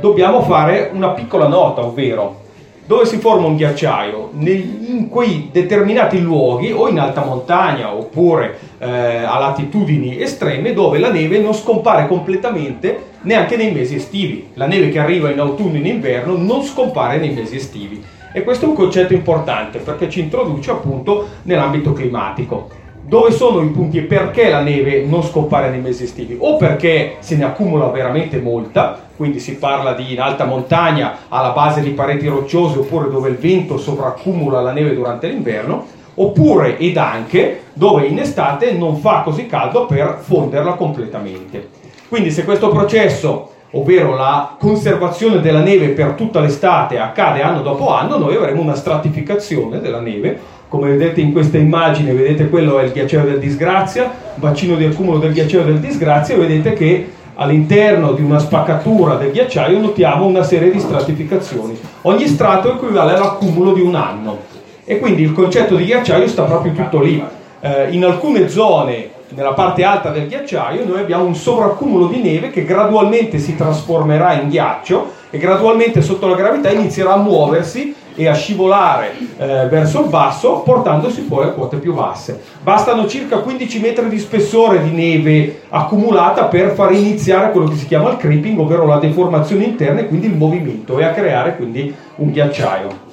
dobbiamo 0.00 0.42
fare 0.42 0.90
una 0.92 1.12
piccola 1.12 1.46
nota, 1.46 1.82
ovvero 1.82 2.44
dove 2.86 3.04
si 3.04 3.18
forma 3.18 3.46
un 3.46 3.56
ghiacciaio? 3.56 4.30
In 4.38 5.08
quei 5.10 5.48
determinati 5.52 6.20
luoghi 6.20 6.70
o 6.70 6.88
in 6.88 7.00
alta 7.00 7.24
montagna 7.24 7.92
oppure 7.92 8.58
eh, 8.78 8.88
a 8.88 9.38
latitudini 9.38 10.20
estreme 10.20 10.72
dove 10.72 10.98
la 10.98 11.10
neve 11.10 11.40
non 11.40 11.52
scompare 11.52 12.06
completamente 12.06 13.14
neanche 13.22 13.56
nei 13.56 13.72
mesi 13.72 13.96
estivi. 13.96 14.50
La 14.54 14.66
neve 14.66 14.90
che 14.90 15.00
arriva 15.00 15.30
in 15.30 15.40
autunno 15.40 15.74
e 15.74 15.78
in 15.78 15.86
inverno 15.86 16.36
non 16.36 16.62
scompare 16.62 17.18
nei 17.18 17.32
mesi 17.32 17.56
estivi. 17.56 18.02
E 18.32 18.44
questo 18.44 18.66
è 18.66 18.68
un 18.68 18.74
concetto 18.74 19.14
importante 19.14 19.78
perché 19.78 20.08
ci 20.08 20.20
introduce 20.20 20.70
appunto 20.70 21.26
nell'ambito 21.42 21.92
climatico 21.92 22.84
dove 23.08 23.30
sono 23.30 23.62
i 23.62 23.68
punti 23.68 23.98
e 23.98 24.02
perché 24.02 24.50
la 24.50 24.60
neve 24.60 25.04
non 25.04 25.22
scompare 25.22 25.70
nei 25.70 25.80
mesi 25.80 26.04
estivi? 26.04 26.36
O 26.40 26.56
perché 26.56 27.16
se 27.20 27.36
ne 27.36 27.44
accumula 27.44 27.86
veramente 27.86 28.38
molta 28.40 29.04
quindi 29.16 29.38
si 29.38 29.56
parla 29.56 29.92
di 29.92 30.12
in 30.12 30.20
alta 30.20 30.44
montagna 30.44 31.18
alla 31.28 31.50
base 31.50 31.80
di 31.80 31.90
pareti 31.90 32.26
rocciose 32.26 32.80
oppure 32.80 33.08
dove 33.08 33.30
il 33.30 33.36
vento 33.36 33.78
sovraccumula 33.78 34.60
la 34.60 34.72
neve 34.72 34.94
durante 34.94 35.28
l'inverno 35.28 35.86
oppure 36.14 36.78
ed 36.78 36.96
anche 36.96 37.62
dove 37.72 38.06
in 38.06 38.18
estate 38.18 38.72
non 38.72 38.96
fa 38.96 39.22
così 39.22 39.46
caldo 39.46 39.86
per 39.86 40.18
fonderla 40.20 40.72
completamente. 40.72 41.68
Quindi 42.08 42.30
se 42.30 42.44
questo 42.44 42.70
processo 42.70 43.50
ovvero 43.72 44.14
la 44.14 44.56
conservazione 44.58 45.40
della 45.40 45.60
neve 45.60 45.88
per 45.88 46.12
tutta 46.12 46.40
l'estate 46.40 46.98
accade 46.98 47.42
anno 47.42 47.62
dopo 47.62 47.92
anno 47.92 48.16
noi 48.16 48.34
avremo 48.34 48.62
una 48.62 48.74
stratificazione 48.74 49.80
della 49.80 50.00
neve 50.00 50.38
come 50.68 50.90
vedete 50.90 51.20
in 51.20 51.32
questa 51.32 51.58
immagine, 51.58 52.12
vedete 52.12 52.48
quello 52.48 52.78
è 52.78 52.84
il 52.84 52.92
ghiacciaio 52.92 53.24
del 53.24 53.38
Disgrazia, 53.38 54.12
bacino 54.34 54.76
di 54.76 54.84
accumulo 54.84 55.18
del 55.18 55.32
ghiacciaio 55.32 55.64
del 55.64 55.78
Disgrazia, 55.78 56.36
vedete 56.36 56.72
che 56.72 57.10
all'interno 57.34 58.12
di 58.12 58.22
una 58.22 58.38
spaccatura 58.38 59.14
del 59.14 59.30
ghiacciaio 59.30 59.78
notiamo 59.78 60.26
una 60.26 60.42
serie 60.42 60.70
di 60.70 60.80
stratificazioni. 60.80 61.78
Ogni 62.02 62.26
strato 62.26 62.72
equivale 62.72 63.14
all'accumulo 63.14 63.72
di 63.72 63.80
un 63.80 63.94
anno 63.94 64.38
e 64.84 64.98
quindi 64.98 65.22
il 65.22 65.32
concetto 65.32 65.76
di 65.76 65.84
ghiacciaio 65.84 66.26
sta 66.26 66.42
proprio 66.42 66.72
tutto 66.72 67.00
lì. 67.00 67.22
Eh, 67.60 67.90
in 67.90 68.04
alcune 68.04 68.48
zone, 68.48 69.10
nella 69.30 69.52
parte 69.52 69.84
alta 69.84 70.10
del 70.10 70.26
ghiacciaio, 70.26 70.84
noi 70.86 71.00
abbiamo 71.00 71.24
un 71.24 71.34
sovraccumulo 71.34 72.06
di 72.06 72.22
neve 72.22 72.50
che 72.50 72.64
gradualmente 72.64 73.38
si 73.38 73.54
trasformerà 73.54 74.40
in 74.40 74.48
ghiaccio 74.48 75.12
e 75.30 75.38
gradualmente 75.38 76.00
sotto 76.02 76.26
la 76.26 76.36
gravità 76.36 76.70
inizierà 76.70 77.14
a 77.14 77.18
muoversi 77.18 77.94
e 78.16 78.26
a 78.26 78.34
scivolare 78.34 79.12
eh, 79.36 79.66
verso 79.68 80.00
il 80.02 80.08
basso 80.08 80.60
portandosi 80.60 81.22
poi 81.22 81.44
a 81.44 81.50
quote 81.50 81.76
più 81.76 81.94
basse. 81.94 82.40
Bastano 82.62 83.06
circa 83.06 83.38
15 83.38 83.80
metri 83.80 84.08
di 84.08 84.18
spessore 84.18 84.82
di 84.82 84.90
neve 84.90 85.62
accumulata 85.68 86.44
per 86.44 86.72
far 86.72 86.92
iniziare 86.92 87.52
quello 87.52 87.68
che 87.68 87.76
si 87.76 87.86
chiama 87.86 88.10
il 88.10 88.16
creeping, 88.16 88.58
ovvero 88.58 88.86
la 88.86 88.98
deformazione 88.98 89.64
interna 89.64 90.00
e 90.00 90.08
quindi 90.08 90.26
il 90.26 90.34
movimento 90.34 90.98
e 90.98 91.04
a 91.04 91.12
creare 91.12 91.56
quindi 91.56 91.94
un 92.16 92.30
ghiacciaio. 92.30 93.04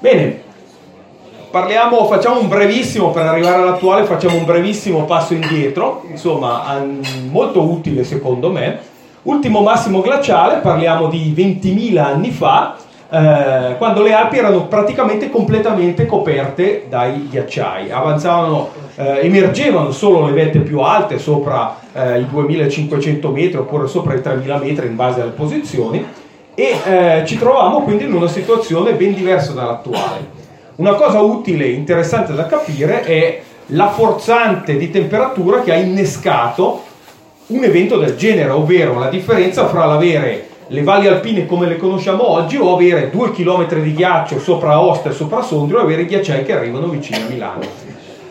Bene, 0.00 0.42
parliamo, 1.52 2.06
facciamo 2.06 2.40
un 2.40 2.48
brevissimo, 2.48 3.10
per 3.10 3.24
arrivare 3.24 3.62
all'attuale 3.62 4.04
facciamo 4.04 4.36
un 4.36 4.44
brevissimo 4.44 5.04
passo 5.04 5.34
indietro, 5.34 6.02
insomma 6.10 6.82
molto 7.30 7.62
utile 7.62 8.02
secondo 8.02 8.50
me. 8.50 8.90
Ultimo 9.22 9.60
massimo 9.60 10.00
glaciale, 10.00 10.56
parliamo 10.56 11.06
di 11.06 11.32
20.000 11.36 11.98
anni 11.98 12.32
fa, 12.32 12.74
eh, 13.12 13.74
quando 13.76 14.00
le 14.00 14.14
Alpi 14.14 14.38
erano 14.38 14.68
praticamente 14.68 15.28
completamente 15.28 16.06
coperte 16.06 16.86
dai 16.88 17.28
ghiacciai, 17.28 17.90
avanzavano, 17.90 18.70
eh, 18.94 19.20
emergevano 19.26 19.90
solo 19.90 20.24
le 20.24 20.32
vette 20.32 20.60
più 20.60 20.80
alte 20.80 21.18
sopra 21.18 21.76
eh, 21.92 22.20
i 22.20 22.26
2500 22.26 23.28
metri 23.28 23.58
oppure 23.58 23.86
sopra 23.86 24.14
i 24.14 24.22
3000 24.22 24.56
metri 24.56 24.86
in 24.86 24.96
base 24.96 25.20
alle 25.20 25.32
posizioni 25.32 26.02
e 26.54 26.76
eh, 26.84 27.22
ci 27.26 27.36
trovavamo 27.36 27.82
quindi 27.82 28.04
in 28.04 28.14
una 28.14 28.28
situazione 28.28 28.94
ben 28.94 29.12
diversa 29.12 29.52
dall'attuale. 29.52 30.40
Una 30.76 30.94
cosa 30.94 31.20
utile 31.20 31.66
e 31.66 31.72
interessante 31.72 32.32
da 32.32 32.46
capire 32.46 33.02
è 33.02 33.42
la 33.66 33.90
forzante 33.90 34.78
di 34.78 34.90
temperatura 34.90 35.60
che 35.60 35.70
ha 35.70 35.76
innescato 35.76 36.82
un 37.48 37.62
evento 37.62 37.98
del 37.98 38.16
genere, 38.16 38.48
ovvero 38.48 38.98
la 38.98 39.10
differenza 39.10 39.66
fra 39.66 39.84
l'avere 39.84 40.48
le 40.72 40.82
valli 40.82 41.06
alpine 41.06 41.44
come 41.44 41.66
le 41.66 41.76
conosciamo 41.76 42.26
oggi 42.30 42.56
o 42.56 42.74
avere 42.74 43.10
due 43.10 43.30
chilometri 43.30 43.82
di 43.82 43.92
ghiaccio 43.92 44.38
sopra 44.38 44.72
Aosta 44.72 45.10
e 45.10 45.12
sopra 45.12 45.42
Sondrio 45.42 45.80
e 45.80 45.82
avere 45.82 46.06
ghiacciai 46.06 46.44
che 46.44 46.56
arrivano 46.56 46.86
vicino 46.86 47.18
a 47.18 47.28
Milano. 47.28 47.60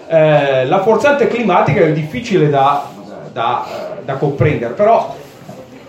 Eh, 0.08 0.66
la 0.66 0.82
forzante 0.82 1.28
climatica 1.28 1.82
è 1.82 1.94
difficile 1.94 2.50
da, 2.50 2.90
da, 3.32 4.00
da 4.04 4.16
comprendere, 4.16 4.74
però 4.74 5.16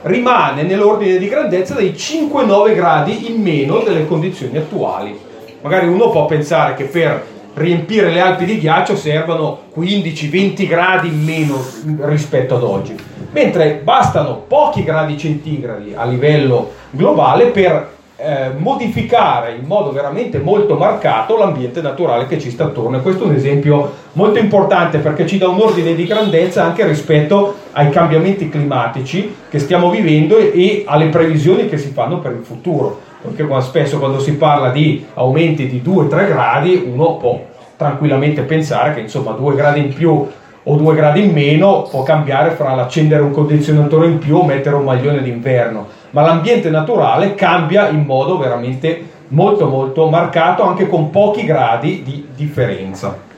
rimane 0.02 0.62
nell'ordine 0.62 1.16
di 1.16 1.26
grandezza 1.26 1.74
dei 1.74 1.92
5-9 1.92 2.74
gradi 2.74 3.30
in 3.32 3.40
meno 3.40 3.78
delle 3.78 4.06
condizioni 4.06 4.58
attuali. 4.58 5.18
Magari 5.62 5.88
uno 5.88 6.10
può 6.10 6.26
pensare 6.26 6.74
che 6.74 6.84
per 6.84 7.24
riempire 7.54 8.10
le 8.10 8.20
Alpi 8.20 8.44
di 8.44 8.58
ghiaccio 8.58 8.96
servano 8.96 9.62
15-20 9.76 10.66
gradi 10.66 11.08
in 11.08 11.22
meno 11.22 11.64
rispetto 12.00 12.56
ad 12.56 12.62
oggi 12.62 12.94
mentre 13.32 13.80
bastano 13.82 14.44
pochi 14.46 14.84
gradi 14.84 15.18
centigradi 15.18 15.94
a 15.94 16.04
livello 16.04 16.72
globale 16.90 17.46
per 17.46 17.90
eh, 18.16 18.50
modificare 18.56 19.56
in 19.58 19.66
modo 19.66 19.90
veramente 19.90 20.38
molto 20.38 20.76
marcato 20.76 21.36
l'ambiente 21.36 21.80
naturale 21.80 22.26
che 22.26 22.38
ci 22.38 22.50
sta 22.50 22.64
attorno. 22.64 22.98
E 22.98 23.00
questo 23.00 23.24
è 23.24 23.26
un 23.26 23.34
esempio 23.34 23.92
molto 24.12 24.38
importante 24.38 24.98
perché 24.98 25.26
ci 25.26 25.38
dà 25.38 25.48
un 25.48 25.58
ordine 25.58 25.94
di 25.94 26.06
grandezza 26.06 26.62
anche 26.62 26.86
rispetto 26.86 27.56
ai 27.72 27.90
cambiamenti 27.90 28.48
climatici 28.48 29.34
che 29.48 29.58
stiamo 29.58 29.90
vivendo 29.90 30.36
e 30.36 30.84
alle 30.86 31.06
previsioni 31.06 31.68
che 31.68 31.78
si 31.78 31.90
fanno 31.90 32.20
per 32.20 32.32
il 32.32 32.44
futuro. 32.44 33.10
Perché 33.22 33.46
spesso 33.62 33.98
quando 33.98 34.18
si 34.18 34.36
parla 34.36 34.70
di 34.70 35.06
aumenti 35.14 35.68
di 35.68 35.80
2-3 35.84 36.08
gradi 36.26 36.90
uno 36.92 37.16
può 37.16 37.40
tranquillamente 37.76 38.42
pensare 38.42 38.94
che 38.94 39.00
insomma 39.00 39.30
2 39.32 39.54
gradi 39.54 39.80
in 39.80 39.94
più 39.94 40.28
o 40.64 40.76
due 40.76 40.94
gradi 40.94 41.24
in 41.24 41.32
meno 41.32 41.82
può 41.82 42.02
cambiare 42.02 42.50
fra 42.50 42.74
l'accendere 42.74 43.22
un 43.22 43.32
condizionatore 43.32 44.06
in 44.06 44.18
più 44.18 44.36
o 44.36 44.44
mettere 44.44 44.76
un 44.76 44.84
maglione 44.84 45.22
d'inverno, 45.22 45.86
ma 46.10 46.22
l'ambiente 46.22 46.70
naturale 46.70 47.34
cambia 47.34 47.88
in 47.88 48.04
modo 48.04 48.38
veramente 48.38 49.10
molto 49.28 49.66
molto 49.66 50.08
marcato 50.08 50.62
anche 50.62 50.86
con 50.86 51.10
pochi 51.10 51.44
gradi 51.44 52.02
di 52.04 52.28
differenza. 52.34 53.30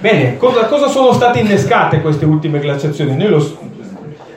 Bene, 0.00 0.36
cosa, 0.36 0.64
cosa 0.66 0.88
sono 0.88 1.12
state 1.12 1.40
innescate 1.40 2.00
queste 2.00 2.24
ultime 2.24 2.58
glaciazioni? 2.58 3.14
Noi 3.14 3.28
lo, 3.28 3.56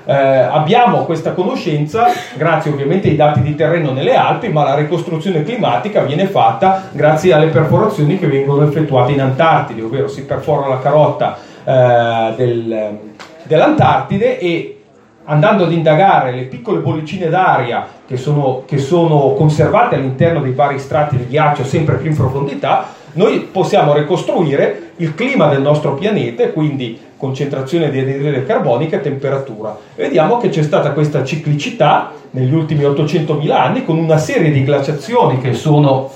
eh, 0.06 0.14
abbiamo 0.14 1.04
questa 1.04 1.32
conoscenza 1.32 2.08
grazie 2.36 2.72
ovviamente 2.72 3.08
ai 3.08 3.16
dati 3.16 3.42
di 3.42 3.56
terreno 3.56 3.92
nelle 3.92 4.16
Alpi, 4.16 4.50
ma 4.50 4.64
la 4.64 4.76
ricostruzione 4.76 5.44
climatica 5.44 6.02
viene 6.02 6.28
fatta 6.28 6.84
grazie 6.92 7.34
alle 7.34 7.48
perforazioni 7.48 8.20
che 8.20 8.28
vengono 8.28 8.68
effettuate 8.68 9.12
in 9.12 9.22
Antartide, 9.22 9.82
ovvero 9.82 10.08
si 10.08 10.26
perfora 10.26 10.68
la 10.68 10.80
carotta 10.80 11.38
eh, 11.64 12.34
del, 12.36 12.98
dell'Antartide 13.44 14.40
e 14.40 14.80
andando 15.26 15.64
ad 15.64 15.72
indagare 15.72 16.32
le 16.32 16.44
piccole 16.44 16.80
bollicine 16.80 17.30
d'aria 17.30 17.88
che 18.08 18.18
sono, 18.18 18.64
che 18.66 18.78
sono 18.78 19.34
conservate 19.34 19.96
all'interno 19.96 20.42
dei 20.42 20.54
vari 20.54 20.78
strati 20.78 21.18
di 21.18 21.28
ghiaccio 21.28 21.64
sempre 21.64 21.96
più 21.96 22.12
in 22.12 22.16
profondità, 22.16 22.86
noi 23.16 23.48
possiamo 23.52 23.94
ricostruire 23.94 24.92
il 24.98 25.16
clima 25.16 25.48
del 25.48 25.62
nostro 25.62 25.94
pianeta, 25.96 26.50
quindi 26.50 27.00
concentrazione 27.18 27.90
di 27.90 28.00
anidride 28.00 28.46
carbonica 28.46 28.98
e 28.98 29.02
temperatura. 29.02 29.78
Vediamo 29.96 30.38
che 30.38 30.50
c'è 30.50 30.64
stata 30.64 30.92
questa 30.92 31.24
ciclicità 31.24 32.12
negli 32.32 32.54
ultimi 32.54 32.84
800.000 32.84 33.52
anni 33.52 33.86
con 33.86 33.98
una 33.98 34.18
serie 34.18 34.52
di 34.52 34.64
glaciazioni 34.64 35.40
che 35.40 35.54
sono, 35.54 36.12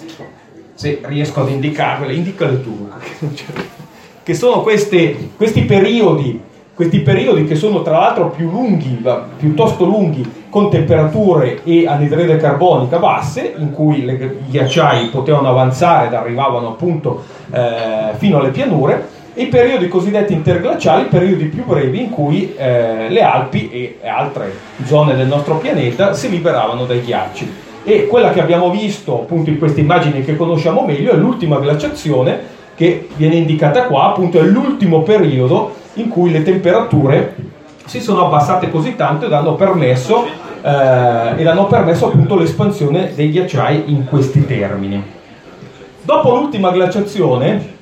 se 0.74 1.00
riesco 1.03 1.41
ad 1.41 1.50
indicarvele, 1.50 2.13
indicale 2.13 2.62
tu, 2.62 2.89
che 4.24 4.34
sono 4.34 4.62
queste, 4.62 5.29
questi 5.36 5.63
periodi 5.63 6.48
questi 6.79 7.01
periodi 7.01 7.44
che 7.44 7.56
sono 7.56 7.82
tra 7.82 8.00
l'altro 8.00 8.29
più 8.29 8.50
lunghi, 8.50 9.03
piuttosto 9.38 9.84
lunghi, 9.84 10.38
con 10.50 10.70
temperature 10.70 11.62
e 11.63 11.88
anidride 11.88 12.38
carbonica 12.38 12.98
basse, 12.98 13.53
in 13.58 13.72
cui 13.72 14.03
le, 14.03 14.13
i 14.13 14.50
ghiacciai 14.50 15.08
potevano 15.08 15.50
avanzare 15.50 16.08
ed 16.08 16.13
arrivavano 16.13 16.70
appunto 16.70 17.24
eh, 17.51 18.15
fino 18.18 18.39
alle 18.39 18.50
pianure, 18.50 19.18
e 19.34 19.46
periodi 19.46 19.88
cosiddetti 19.88 20.34
interglaciali, 20.34 21.06
periodi 21.06 21.46
più 21.46 21.63
brevi 21.63 22.01
in 22.01 22.10
cui 22.10 22.53
eh, 22.58 23.08
le 23.10 23.22
Alpi 23.22 23.70
e 23.72 24.00
altre 24.06 24.51
zone 24.84 25.15
del 25.15 25.28
nostro 25.28 25.58
pianeta 25.58 26.13
si 26.13 26.30
liberavano 26.30 26.86
dai 26.86 27.02
ghiacci. 27.02 27.54
E 27.84 28.08
quella 28.08 28.32
che 28.32 28.41
abbiamo 28.41 28.69
visto 28.69 29.21
appunto 29.21 29.50
in 29.50 29.58
queste 29.58 29.80
immagini 29.80 30.26
che 30.26 30.36
conosciamo 30.36 30.84
meglio 30.86 31.12
è 31.12 31.15
l'ultima 31.15 31.60
glaciazione 31.60 32.58
che 32.76 33.08
viene 33.15 33.36
indicata 33.36 33.84
qua, 33.84 34.08
appunto 34.08 34.39
è 34.39 34.43
l'ultimo 34.43 35.04
periodo 35.04 35.73
in 35.93 36.10
cui 36.10 36.32
le 36.32 36.43
temperature 36.43 37.36
si 37.86 38.02
sono 38.02 38.26
abbassate 38.26 38.69
così 38.69 38.95
tanto 38.95 39.26
ed 39.26 39.34
hanno 39.34 39.56
permesso, 39.56 40.26
eh, 40.62 41.34
ed 41.38 41.48
hanno 41.48 41.67
permesso 41.67 42.08
appunto 42.08 42.36
l'espansione 42.36 43.13
dei 43.15 43.30
ghiacciai 43.30 43.84
in 43.88 44.06
questi 44.06 44.45
termini. 44.45 45.04
Dopo 46.02 46.36
l'ultima 46.36 46.72
glaciazione 46.72 47.78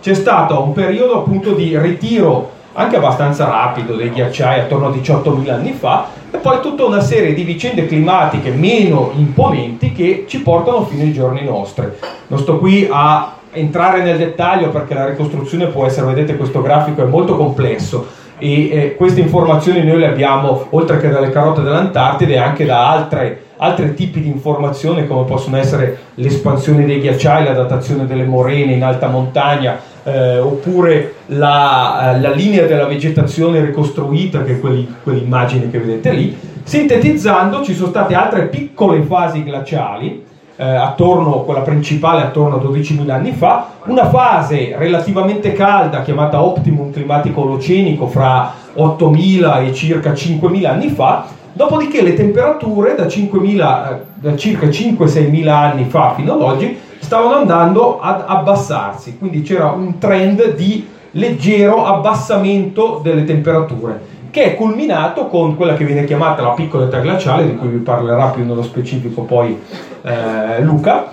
c'è 0.00 0.14
stato 0.14 0.60
un 0.62 0.72
periodo 0.72 1.18
appunto 1.18 1.52
di 1.52 1.78
ritiro 1.78 2.60
anche 2.74 2.96
abbastanza 2.96 3.46
rapido 3.46 3.94
dei 3.94 4.10
ghiacciai 4.10 4.60
attorno 4.60 4.86
a 4.86 4.90
18.000 4.90 5.50
anni 5.50 5.72
fa 5.72 6.08
e 6.30 6.38
poi 6.38 6.60
tutta 6.60 6.84
una 6.84 7.00
serie 7.00 7.34
di 7.34 7.42
vicende 7.42 7.86
climatiche 7.86 8.50
meno 8.50 9.10
imponenti 9.14 9.92
che 9.92 10.24
ci 10.26 10.40
portano 10.40 10.84
fino 10.84 11.02
ai 11.02 11.12
giorni 11.12 11.44
nostri. 11.44 11.86
Non 12.28 12.38
sto 12.38 12.58
qui 12.58 12.88
a 12.90 13.36
entrare 13.52 14.02
nel 14.02 14.16
dettaglio 14.16 14.70
perché 14.70 14.94
la 14.94 15.08
ricostruzione 15.08 15.66
può 15.66 15.84
essere, 15.84 16.06
vedete 16.06 16.36
questo 16.36 16.62
grafico 16.62 17.02
è 17.02 17.06
molto 17.06 17.36
complesso 17.36 18.20
e 18.42 18.68
eh, 18.70 18.96
queste 18.96 19.20
informazioni 19.20 19.84
noi 19.84 20.00
le 20.00 20.08
abbiamo 20.08 20.66
oltre 20.70 20.98
che 20.98 21.08
dalle 21.08 21.30
carote 21.30 21.62
dell'Antartide 21.62 22.38
anche 22.38 22.64
da 22.64 22.90
altre, 22.90 23.44
altri 23.58 23.94
tipi 23.94 24.20
di 24.20 24.26
informazioni 24.26 25.06
come 25.06 25.22
possono 25.22 25.58
essere 25.58 25.96
l'espansione 26.16 26.84
dei 26.84 26.98
ghiacciai, 26.98 27.44
la 27.44 27.52
datazione 27.52 28.04
delle 28.04 28.24
morene 28.24 28.72
in 28.72 28.82
alta 28.82 29.06
montagna 29.06 29.78
eh, 30.02 30.40
oppure 30.40 31.14
la, 31.26 32.16
eh, 32.16 32.20
la, 32.20 32.30
linea 32.30 32.66
della 32.66 32.86
vegetazione 32.86 33.64
ricostruita 33.64 34.42
che 34.42 34.60
è 34.60 34.88
quell'immagine 35.04 35.70
che 35.70 35.78
vedete 35.78 36.10
lì. 36.10 36.36
Sintetizzando 36.64 37.62
ci 37.62 37.74
sono 37.74 37.90
state 37.90 38.14
altre 38.14 38.46
piccole 38.46 39.02
fasi 39.02 39.44
glaciali 39.44 40.21
eh, 40.56 40.64
attorno, 40.64 41.42
quella 41.42 41.60
principale 41.60 42.22
attorno 42.22 42.56
a 42.56 42.62
12.000 42.62 43.10
anni 43.10 43.32
fa, 43.32 43.68
una 43.86 44.08
fase 44.08 44.74
relativamente 44.76 45.52
calda 45.52 46.02
chiamata 46.02 46.42
optimum 46.42 46.92
climatico 46.92 47.42
olocenico 47.42 48.06
fra 48.06 48.52
8.000 48.76 49.66
e 49.66 49.74
circa 49.74 50.12
5.000 50.12 50.66
anni 50.66 50.88
fa, 50.88 51.26
dopodiché 51.52 52.02
le 52.02 52.14
temperature 52.14 52.94
da, 52.94 53.04
5.000, 53.04 53.90
eh, 53.90 53.96
da 54.14 54.36
circa 54.36 54.66
5-6.000 54.66 55.48
anni 55.48 55.84
fa 55.84 56.14
fino 56.14 56.34
ad 56.34 56.42
oggi 56.42 56.78
stavano 56.98 57.34
andando 57.34 58.00
ad 58.00 58.24
abbassarsi, 58.26 59.18
quindi 59.18 59.42
c'era 59.42 59.70
un 59.70 59.98
trend 59.98 60.54
di 60.54 60.86
leggero 61.12 61.84
abbassamento 61.84 63.00
delle 63.02 63.24
temperature 63.24 64.11
che 64.32 64.44
è 64.44 64.54
culminato 64.54 65.26
con 65.26 65.56
quella 65.56 65.74
che 65.74 65.84
viene 65.84 66.04
chiamata 66.04 66.40
la 66.40 66.52
piccola 66.52 66.86
età 66.86 67.00
glaciale, 67.00 67.44
di 67.44 67.54
cui 67.54 67.68
vi 67.68 67.76
parlerà 67.76 68.28
più 68.28 68.46
nello 68.46 68.62
specifico 68.62 69.24
poi 69.24 69.60
eh, 70.00 70.62
Luca, 70.62 71.12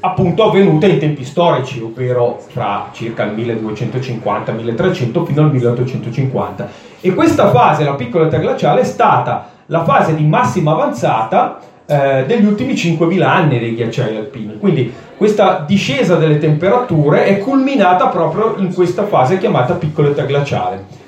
appunto 0.00 0.42
avvenuta 0.42 0.88
in 0.88 0.98
tempi 0.98 1.24
storici, 1.24 1.80
ovvero 1.80 2.40
tra 2.52 2.88
circa 2.90 3.22
il 3.22 3.36
1250-1300 3.36 5.24
fino 5.24 5.42
al 5.42 5.52
1850. 5.52 6.68
E 7.00 7.14
questa 7.14 7.50
fase, 7.50 7.84
la 7.84 7.94
piccola 7.94 8.26
età 8.26 8.38
glaciale, 8.38 8.80
è 8.80 8.84
stata 8.84 9.50
la 9.66 9.84
fase 9.84 10.16
di 10.16 10.24
massima 10.24 10.72
avanzata 10.72 11.60
eh, 11.86 12.24
degli 12.26 12.46
ultimi 12.46 12.72
5.000 12.72 13.22
anni 13.22 13.60
dei 13.60 13.76
ghiacciai 13.76 14.16
alpini. 14.16 14.58
Quindi 14.58 14.92
questa 15.16 15.62
discesa 15.64 16.16
delle 16.16 16.38
temperature 16.38 17.26
è 17.26 17.38
culminata 17.38 18.08
proprio 18.08 18.56
in 18.58 18.74
questa 18.74 19.04
fase 19.04 19.38
chiamata 19.38 19.74
piccola 19.74 20.08
età 20.08 20.24
glaciale 20.24 21.02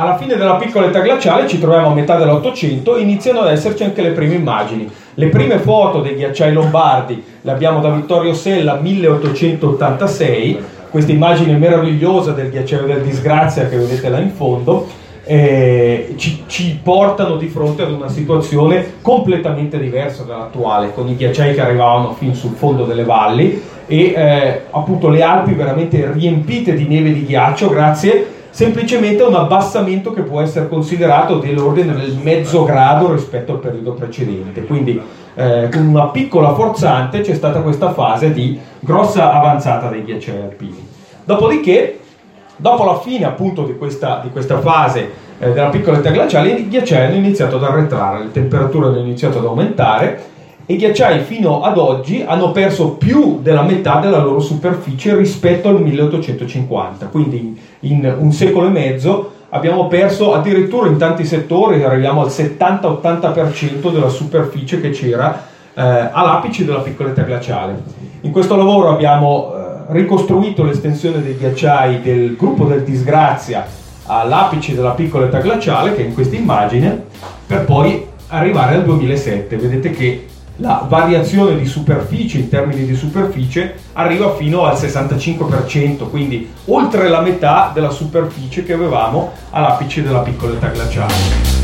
alla 0.00 0.16
fine 0.16 0.36
della 0.36 0.56
piccola 0.56 0.86
età 0.86 1.00
glaciale, 1.00 1.46
ci 1.46 1.60
troviamo 1.60 1.88
a 1.88 1.94
metà 1.94 2.16
dell'Ottocento, 2.16 2.96
iniziano 2.96 3.40
ad 3.40 3.50
esserci 3.50 3.84
anche 3.84 4.00
le 4.00 4.12
prime 4.12 4.34
immagini. 4.34 4.90
Le 5.14 5.28
prime 5.28 5.58
foto 5.58 6.00
dei 6.00 6.14
ghiacciai 6.14 6.54
lombardi 6.54 7.22
le 7.42 7.50
abbiamo 7.50 7.80
da 7.80 7.90
Vittorio 7.90 8.32
Sella 8.32 8.76
1886, 8.80 10.58
questa 10.88 11.12
immagine 11.12 11.58
meravigliosa 11.58 12.32
del 12.32 12.48
ghiacciaio 12.48 12.86
del 12.86 13.02
disgrazia 13.02 13.68
che 13.68 13.76
vedete 13.76 14.08
là 14.08 14.18
in 14.20 14.30
fondo, 14.30 14.88
eh, 15.24 16.14
ci, 16.16 16.44
ci, 16.46 16.80
portano 16.82 17.36
di 17.36 17.48
fronte 17.48 17.82
ad 17.82 17.92
una 17.92 18.08
situazione 18.08 18.94
completamente 19.02 19.78
diversa 19.78 20.22
dall'attuale, 20.22 20.94
con 20.94 21.08
i 21.08 21.14
ghiacciai 21.14 21.52
che 21.52 21.60
arrivavano 21.60 22.14
fin 22.14 22.34
sul 22.34 22.54
fondo 22.54 22.86
delle 22.86 23.04
valli 23.04 23.62
e 23.86 24.14
eh, 24.16 24.62
appunto 24.70 25.10
le 25.10 25.22
Alpi 25.22 25.52
veramente 25.52 26.10
riempite 26.10 26.72
di 26.72 26.86
neve 26.88 27.12
di 27.12 27.26
ghiaccio 27.26 27.68
grazie 27.68 28.38
semplicemente 28.50 29.22
un 29.22 29.34
abbassamento 29.34 30.12
che 30.12 30.22
può 30.22 30.40
essere 30.40 30.68
considerato 30.68 31.38
dell'ordine 31.38 31.94
del 31.94 32.18
mezzo 32.20 32.64
grado 32.64 33.12
rispetto 33.12 33.52
al 33.52 33.58
periodo 33.58 33.92
precedente. 33.92 34.64
Quindi 34.64 35.00
eh, 35.34 35.68
con 35.70 35.86
una 35.86 36.08
piccola 36.08 36.54
forzante 36.54 37.20
c'è 37.20 37.34
stata 37.34 37.60
questa 37.60 37.92
fase 37.92 38.32
di 38.32 38.58
grossa 38.80 39.32
avanzata 39.32 39.88
dei 39.88 40.04
ghiacciai 40.04 40.42
alpini. 40.42 40.88
Dopodiché, 41.24 42.00
dopo 42.56 42.84
la 42.84 42.98
fine 42.98 43.24
appunto 43.24 43.64
di 43.64 43.76
questa, 43.76 44.20
di 44.22 44.30
questa 44.30 44.58
fase 44.58 45.28
eh, 45.38 45.52
della 45.52 45.68
piccola 45.68 45.98
età 45.98 46.10
glaciale, 46.10 46.50
i 46.50 46.68
ghiacciai 46.68 47.06
hanno 47.06 47.16
iniziato 47.16 47.56
ad 47.56 47.64
arretrare, 47.64 48.24
le 48.24 48.32
temperature 48.32 48.88
hanno 48.88 48.98
iniziato 48.98 49.38
ad 49.38 49.44
aumentare 49.44 50.29
i 50.70 50.76
ghiacciai 50.76 51.24
fino 51.24 51.62
ad 51.62 51.76
oggi 51.78 52.24
hanno 52.24 52.52
perso 52.52 52.90
più 52.90 53.40
della 53.42 53.62
metà 53.62 53.98
della 53.98 54.22
loro 54.22 54.38
superficie 54.38 55.16
rispetto 55.16 55.68
al 55.68 55.80
1850, 55.82 57.06
quindi 57.06 57.60
in 57.80 58.14
un 58.16 58.30
secolo 58.30 58.68
e 58.68 58.70
mezzo 58.70 59.32
abbiamo 59.48 59.88
perso 59.88 60.32
addirittura 60.32 60.86
in 60.86 60.96
tanti 60.96 61.24
settori, 61.24 61.82
arriviamo 61.82 62.22
al 62.22 62.28
70-80% 62.28 63.90
della 63.90 64.08
superficie 64.08 64.80
che 64.80 64.90
c'era 64.90 65.44
eh, 65.74 65.82
all'apice 65.82 66.64
della 66.64 66.80
piccola 66.80 67.10
età 67.10 67.22
glaciale. 67.22 67.82
In 68.20 68.30
questo 68.30 68.54
lavoro 68.54 68.90
abbiamo 68.90 69.52
eh, 69.52 69.92
ricostruito 69.92 70.62
l'estensione 70.62 71.20
dei 71.20 71.36
ghiacciai 71.36 72.00
del 72.00 72.36
gruppo 72.36 72.64
del 72.66 72.84
Disgrazia 72.84 73.66
all'apice 74.06 74.76
della 74.76 74.92
piccola 74.92 75.26
età 75.26 75.40
glaciale, 75.40 75.96
che 75.96 76.04
è 76.04 76.06
in 76.06 76.14
questa 76.14 76.36
immagine, 76.36 77.06
per 77.44 77.64
poi 77.64 78.06
arrivare 78.28 78.76
al 78.76 78.84
2007. 78.84 79.56
Vedete 79.56 79.90
che 79.90 80.26
la 80.60 80.84
variazione 80.86 81.56
di 81.56 81.66
superficie 81.66 82.38
in 82.38 82.48
termini 82.48 82.84
di 82.84 82.94
superficie 82.94 83.74
arriva 83.94 84.34
fino 84.34 84.64
al 84.64 84.76
65%, 84.76 86.08
quindi 86.10 86.50
oltre 86.66 87.08
la 87.08 87.20
metà 87.20 87.70
della 87.72 87.90
superficie 87.90 88.62
che 88.62 88.74
avevamo 88.74 89.32
all'apice 89.50 90.02
della 90.02 90.20
piccola 90.20 90.52
età 90.54 90.68
glaciale. 90.68 91.58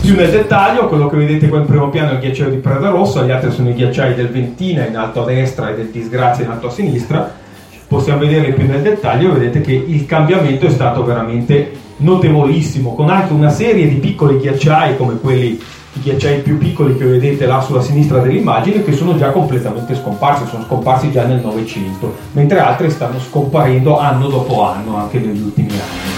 Più 0.00 0.14
nel 0.16 0.30
dettaglio, 0.30 0.88
quello 0.88 1.08
che 1.08 1.16
vedete 1.16 1.48
qua 1.48 1.60
in 1.60 1.64
primo 1.64 1.88
piano 1.88 2.10
è 2.10 2.12
il 2.14 2.18
ghiacciaio 2.18 2.50
di 2.50 2.56
Preda 2.56 2.90
Rosso, 2.90 3.24
gli 3.24 3.30
altri 3.30 3.50
sono 3.50 3.70
i 3.70 3.74
ghiacciai 3.74 4.14
del 4.14 4.28
Ventina 4.28 4.84
in 4.84 4.96
alto 4.96 5.22
a 5.22 5.24
destra 5.24 5.70
e 5.70 5.76
del 5.76 5.86
Disgrazia 5.86 6.44
in 6.44 6.50
alto 6.50 6.66
a 6.66 6.70
sinistra 6.70 7.42
possiamo 7.94 8.18
vedere 8.20 8.52
più 8.52 8.66
nel 8.66 8.82
dettaglio, 8.82 9.32
vedete 9.32 9.60
che 9.60 9.72
il 9.72 10.04
cambiamento 10.04 10.66
è 10.66 10.70
stato 10.70 11.04
veramente 11.04 11.70
notevolissimo, 11.98 12.92
con 12.92 13.08
anche 13.08 13.32
una 13.32 13.50
serie 13.50 13.88
di 13.88 13.94
piccoli 13.96 14.38
ghiacciai 14.38 14.96
come 14.96 15.18
quelli 15.20 15.60
i 15.96 16.00
ghiacciai 16.00 16.40
più 16.40 16.58
piccoli 16.58 16.96
che 16.96 17.04
vedete 17.04 17.46
là 17.46 17.60
sulla 17.60 17.80
sinistra 17.80 18.18
dell'immagine 18.18 18.82
che 18.82 18.92
sono 18.94 19.16
già 19.16 19.30
completamente 19.30 19.94
scomparsi, 19.94 20.44
sono 20.48 20.64
scomparsi 20.64 21.12
già 21.12 21.24
nel 21.24 21.40
Novecento, 21.40 22.12
mentre 22.32 22.58
altri 22.58 22.90
stanno 22.90 23.20
scomparendo 23.20 23.96
anno 23.96 24.26
dopo 24.26 24.64
anno 24.64 24.96
anche 24.96 25.20
negli 25.20 25.40
ultimi 25.40 25.70
anni. 25.70 26.13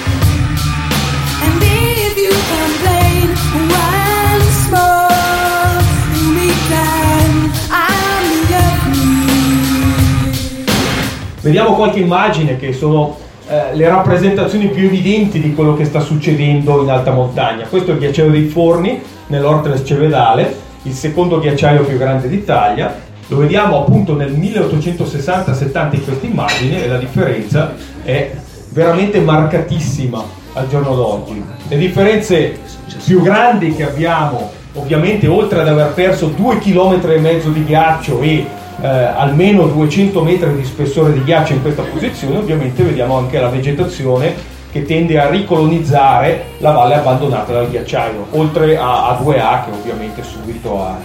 Vediamo 11.46 11.76
qualche 11.76 12.00
immagine 12.00 12.56
che 12.56 12.72
sono 12.72 13.16
eh, 13.46 13.72
le 13.72 13.88
rappresentazioni 13.88 14.66
più 14.66 14.86
evidenti 14.86 15.40
di 15.40 15.54
quello 15.54 15.76
che 15.76 15.84
sta 15.84 16.00
succedendo 16.00 16.82
in 16.82 16.90
alta 16.90 17.12
montagna. 17.12 17.66
Questo 17.66 17.92
è 17.92 17.94
il 17.94 18.00
ghiacciaio 18.00 18.32
dei 18.32 18.46
Forni 18.46 19.00
nell'Ortres 19.28 19.82
Cevedale, 19.84 20.52
il 20.82 20.92
secondo 20.92 21.38
ghiacciaio 21.38 21.84
più 21.84 21.98
grande 21.98 22.28
d'Italia. 22.28 22.92
Lo 23.28 23.36
vediamo 23.36 23.78
appunto 23.78 24.16
nel 24.16 24.32
1860-70 24.32 25.94
in 25.94 26.04
questa 26.04 26.26
immagine 26.26 26.82
e 26.82 26.88
la 26.88 26.98
differenza 26.98 27.74
è 28.02 28.32
veramente 28.70 29.20
marcatissima 29.20 30.24
al 30.54 30.66
giorno 30.66 30.96
d'oggi. 30.96 31.44
Le 31.68 31.78
differenze 31.78 32.58
più 33.04 33.22
grandi 33.22 33.72
che 33.72 33.84
abbiamo, 33.84 34.50
ovviamente 34.72 35.28
oltre 35.28 35.60
ad 35.60 35.68
aver 35.68 35.92
perso 35.92 36.26
2 36.26 36.58
km 36.58 37.52
di 37.52 37.64
ghiaccio 37.64 38.20
e 38.20 38.46
eh, 38.80 38.86
almeno 38.86 39.66
200 39.66 40.22
metri 40.22 40.54
di 40.54 40.64
spessore 40.64 41.12
di 41.12 41.22
ghiaccio 41.22 41.54
in 41.54 41.62
questa 41.62 41.82
posizione, 41.82 42.36
ovviamente 42.36 42.82
vediamo 42.82 43.16
anche 43.16 43.40
la 43.40 43.48
vegetazione 43.48 44.54
che 44.70 44.84
tende 44.84 45.18
a 45.18 45.28
ricolonizzare 45.30 46.44
la 46.58 46.72
valle 46.72 46.94
abbandonata 46.94 47.52
dal 47.52 47.70
ghiacciaio, 47.70 48.26
oltre 48.30 48.76
a, 48.76 49.08
a 49.08 49.20
2A 49.22 49.64
che 49.64 49.70
ovviamente 49.70 50.22
subito 50.22 50.84
ha, 50.84 50.98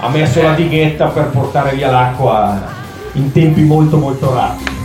ha 0.00 0.08
messo 0.10 0.42
la 0.42 0.52
dighetta 0.52 1.06
per 1.06 1.28
portare 1.28 1.74
via 1.74 1.90
l'acqua 1.90 2.60
in 3.12 3.32
tempi 3.32 3.62
molto 3.62 3.96
molto 3.96 4.32
rapidi. 4.34 4.77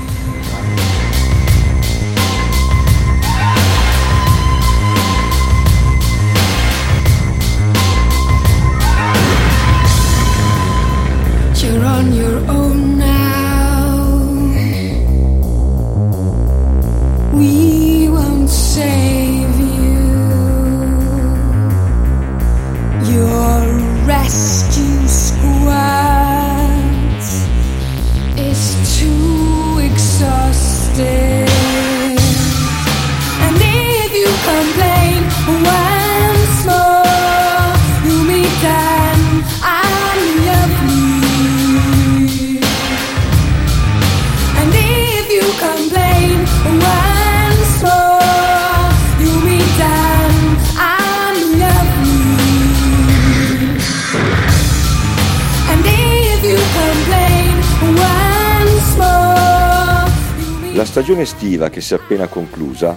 Stagione 60.94 61.24
estiva 61.24 61.72
che 61.72 61.82
si 61.82 61.96
è 61.96 61.98
appena 61.98 62.28
conclusa 62.28 62.96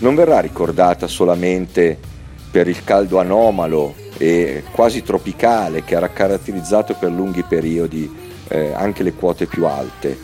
non 0.00 0.14
verrà 0.14 0.40
ricordata 0.40 1.06
solamente 1.06 1.98
per 2.50 2.68
il 2.68 2.84
caldo 2.84 3.18
anomalo 3.18 3.94
e 4.18 4.64
quasi 4.70 5.02
tropicale 5.02 5.82
che 5.82 5.96
ha 5.96 6.06
caratterizzato 6.08 6.94
per 6.94 7.10
lunghi 7.10 7.42
periodi 7.42 8.14
eh, 8.48 8.74
anche 8.74 9.02
le 9.02 9.14
quote 9.14 9.46
più 9.46 9.64
alte, 9.64 10.18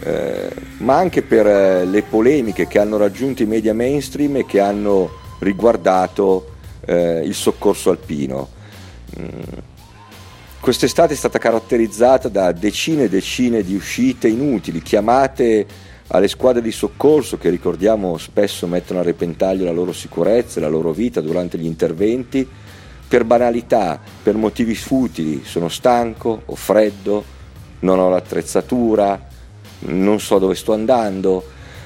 eh, 0.00 0.50
ma 0.78 0.96
anche 0.96 1.22
per 1.22 1.46
eh, 1.46 1.84
le 1.84 2.02
polemiche 2.02 2.66
che 2.66 2.80
hanno 2.80 2.96
raggiunto 2.96 3.44
i 3.44 3.46
media 3.46 3.72
mainstream 3.72 4.38
e 4.38 4.44
che 4.44 4.58
hanno 4.58 5.10
riguardato 5.38 6.54
eh, 6.84 7.22
il 7.24 7.34
soccorso 7.34 7.90
alpino. 7.90 8.48
Mm. 9.16 9.58
Quest'estate 10.58 11.12
è 11.12 11.16
stata 11.16 11.38
caratterizzata 11.38 12.28
da 12.28 12.50
decine 12.50 13.04
e 13.04 13.08
decine 13.08 13.62
di 13.62 13.76
uscite 13.76 14.26
inutili, 14.26 14.82
chiamate 14.82 15.86
alle 16.08 16.28
squadre 16.28 16.62
di 16.62 16.72
soccorso 16.72 17.36
che 17.36 17.50
ricordiamo 17.50 18.16
spesso 18.16 18.66
mettono 18.66 19.00
a 19.00 19.02
repentaglio 19.02 19.64
la 19.64 19.72
loro 19.72 19.92
sicurezza 19.92 20.58
e 20.58 20.62
la 20.62 20.68
loro 20.68 20.92
vita 20.92 21.20
durante 21.20 21.58
gli 21.58 21.66
interventi, 21.66 22.48
per 23.08 23.24
banalità, 23.24 24.00
per 24.22 24.36
motivi 24.36 24.74
futili, 24.74 25.42
sono 25.44 25.68
stanco, 25.68 26.42
ho 26.44 26.54
freddo, 26.54 27.24
non 27.80 27.98
ho 27.98 28.08
l'attrezzatura, 28.08 29.26
non 29.80 30.20
so 30.20 30.38
dove 30.38 30.54
sto 30.54 30.72
andando. 30.72 31.44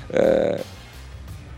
Eh, 0.08 0.62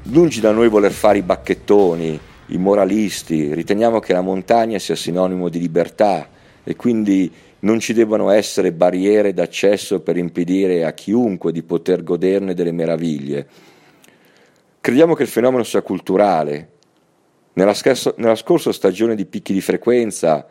lungi 0.04 0.40
da 0.40 0.50
noi 0.50 0.68
voler 0.68 0.92
fare 0.92 1.18
i 1.18 1.22
bacchettoni, 1.22 2.18
i 2.48 2.58
moralisti, 2.58 3.54
riteniamo 3.54 4.00
che 4.00 4.12
la 4.12 4.20
montagna 4.20 4.78
sia 4.78 4.96
sinonimo 4.96 5.48
di 5.48 5.58
libertà 5.58 6.28
e 6.62 6.76
quindi 6.76 7.32
non 7.64 7.80
ci 7.80 7.92
debbano 7.92 8.30
essere 8.30 8.72
barriere 8.72 9.32
d'accesso 9.32 10.00
per 10.00 10.16
impedire 10.16 10.84
a 10.84 10.92
chiunque 10.92 11.50
di 11.50 11.62
poter 11.62 12.02
goderne 12.02 12.54
delle 12.54 12.72
meraviglie. 12.72 13.46
Crediamo 14.80 15.14
che 15.14 15.22
il 15.22 15.28
fenomeno 15.28 15.62
sia 15.62 15.82
culturale. 15.82 16.68
Nella, 17.54 17.72
scorsa, 17.72 18.12
nella 18.18 18.34
scorsa 18.34 18.70
stagione 18.72 19.14
di 19.14 19.24
picchi 19.24 19.52
di 19.52 19.62
frequenza 19.62 20.46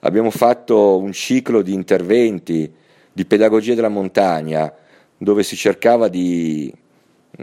abbiamo 0.00 0.30
fatto 0.30 0.98
un 0.98 1.12
ciclo 1.12 1.62
di 1.62 1.72
interventi 1.72 2.70
di 3.12 3.24
pedagogia 3.24 3.74
della 3.74 3.88
montagna 3.88 4.72
dove 5.16 5.42
si 5.42 5.56
cercava 5.56 6.08
di 6.08 6.72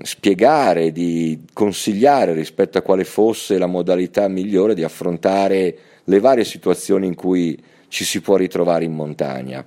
spiegare, 0.02 0.92
di 0.92 1.46
consigliare 1.54 2.34
rispetto 2.34 2.78
a 2.78 2.82
quale 2.82 3.04
fosse 3.04 3.58
la 3.58 3.68
modalità 3.68 4.28
migliore 4.28 4.74
di 4.74 4.84
affrontare 4.84 5.78
le 6.04 6.20
varie 6.20 6.44
situazioni 6.44 7.08
in 7.08 7.16
cui 7.16 7.62
ci 7.88 8.04
si 8.04 8.22
può 8.22 8.36
ritrovare 8.36 8.86
in 8.86 8.94
montagna. 8.94 9.66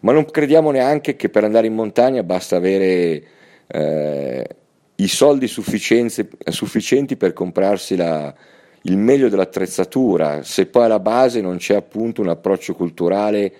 Ma 0.00 0.12
non 0.12 0.24
crediamo 0.24 0.70
neanche 0.70 1.16
che 1.16 1.28
per 1.28 1.44
andare 1.44 1.66
in 1.66 1.74
montagna 1.74 2.22
basta 2.22 2.56
avere 2.56 3.22
eh, 3.66 4.48
i 4.96 5.08
soldi 5.08 5.46
sufficienti 5.46 7.16
per 7.16 7.32
comprarsi 7.32 7.96
la, 7.96 8.34
il 8.82 8.96
meglio 8.96 9.28
dell'attrezzatura, 9.28 10.42
se 10.42 10.66
poi 10.66 10.84
alla 10.84 11.00
base 11.00 11.40
non 11.40 11.58
c'è 11.58 11.74
appunto 11.74 12.22
un 12.22 12.28
approccio 12.28 12.74
culturale 12.74 13.52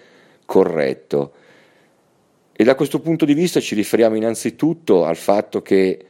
corretto. 0.47 1.33
E 2.61 2.65
da 2.65 2.75
questo 2.75 3.01
punto 3.01 3.25
di 3.25 3.33
vista 3.33 3.59
ci 3.59 3.75
riferiamo 3.75 4.17
innanzitutto 4.17 5.07
al 5.07 5.17
fatto 5.17 5.63
che 5.63 6.05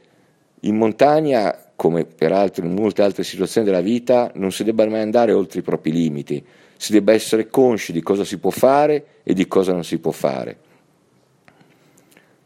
in 0.59 0.77
montagna, 0.77 1.57
come 1.77 2.05
peraltro 2.05 2.65
in 2.65 2.75
molte 2.75 3.03
altre 3.03 3.23
situazioni 3.23 3.65
della 3.65 3.81
vita, 3.81 4.33
non 4.35 4.51
si 4.51 4.65
debba 4.65 4.85
mai 4.89 5.03
andare 5.03 5.31
oltre 5.33 5.61
i 5.61 5.63
propri 5.63 5.93
limiti 5.93 6.45
si 6.77 6.91
debba 6.91 7.13
essere 7.13 7.47
consci 7.47 7.93
di 7.93 8.03
cosa 8.03 8.25
si 8.25 8.39
può 8.39 8.51
fare 8.51 9.05
e 9.23 9.33
di 9.33 9.47
cosa 9.47 9.73
non 9.73 9.85
si 9.85 9.99
può 9.99 10.11
fare. 10.11 10.57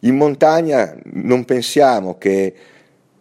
In 0.00 0.16
montagna 0.16 0.94
non 1.04 1.46
pensiamo 1.46 2.18
che 2.18 2.54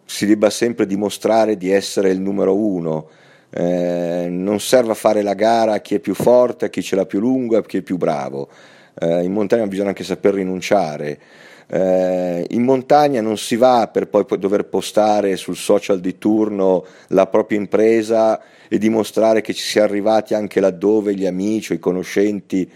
si 0.04 0.26
debba 0.26 0.50
sempre 0.50 0.84
dimostrare 0.84 1.56
di 1.56 1.70
essere 1.70 2.10
il 2.10 2.20
numero 2.20 2.54
uno, 2.54 3.08
eh, 3.48 4.26
non 4.28 4.60
serve 4.60 4.90
a 4.90 4.94
fare 4.94 5.22
la 5.22 5.32
gara 5.32 5.72
a 5.72 5.80
chi 5.80 5.94
è 5.94 5.98
più 5.98 6.12
forte, 6.12 6.66
a 6.66 6.68
chi 6.68 6.82
ce 6.82 6.94
l'ha 6.94 7.06
più 7.06 7.20
lungo, 7.20 7.56
a 7.56 7.62
chi 7.62 7.78
è 7.78 7.80
più 7.80 7.96
bravo. 7.96 8.50
Eh, 8.98 9.24
in 9.24 9.32
montagna 9.32 9.66
bisogna 9.66 9.88
anche 9.88 10.04
saper 10.04 10.34
rinunciare. 10.34 11.18
Eh, 11.66 12.46
in 12.50 12.62
montagna 12.62 13.20
non 13.20 13.38
si 13.38 13.56
va 13.56 13.88
per 13.92 14.08
poi 14.08 14.26
dover 14.38 14.66
postare 14.66 15.36
sul 15.36 15.56
social 15.56 15.98
di 15.98 16.18
turno 16.18 16.84
la 17.08 17.26
propria 17.26 17.58
impresa 17.58 18.40
e 18.68 18.78
dimostrare 18.78 19.40
che 19.40 19.54
ci 19.54 19.62
si 19.62 19.78
è 19.78 19.82
arrivati 19.82 20.34
anche 20.34 20.60
laddove 20.60 21.14
gli 21.14 21.26
amici 21.26 21.72
o 21.72 21.74
i 21.74 21.78
conoscenti 21.78 22.70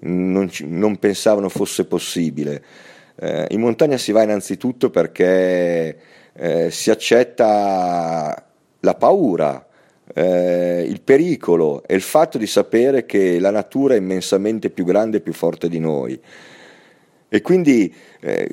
non, 0.00 0.48
ci, 0.48 0.64
non 0.66 0.98
pensavano 0.98 1.48
fosse 1.48 1.84
possibile. 1.86 2.62
Eh, 3.16 3.46
in 3.50 3.60
montagna 3.60 3.96
si 3.96 4.12
va 4.12 4.22
innanzitutto 4.22 4.90
perché 4.90 5.98
eh, 6.32 6.70
si 6.70 6.90
accetta 6.90 8.46
la 8.80 8.94
paura, 8.94 9.66
eh, 10.14 10.84
il 10.88 11.00
pericolo 11.02 11.82
e 11.86 11.94
il 11.94 12.02
fatto 12.02 12.38
di 12.38 12.46
sapere 12.46 13.06
che 13.06 13.38
la 13.38 13.50
natura 13.50 13.94
è 13.94 13.98
immensamente 13.98 14.70
più 14.70 14.84
grande 14.84 15.18
e 15.18 15.20
più 15.20 15.32
forte 15.32 15.68
di 15.68 15.78
noi. 15.78 16.20
E 17.28 17.40
quindi 17.42 17.92
eh, 18.20 18.48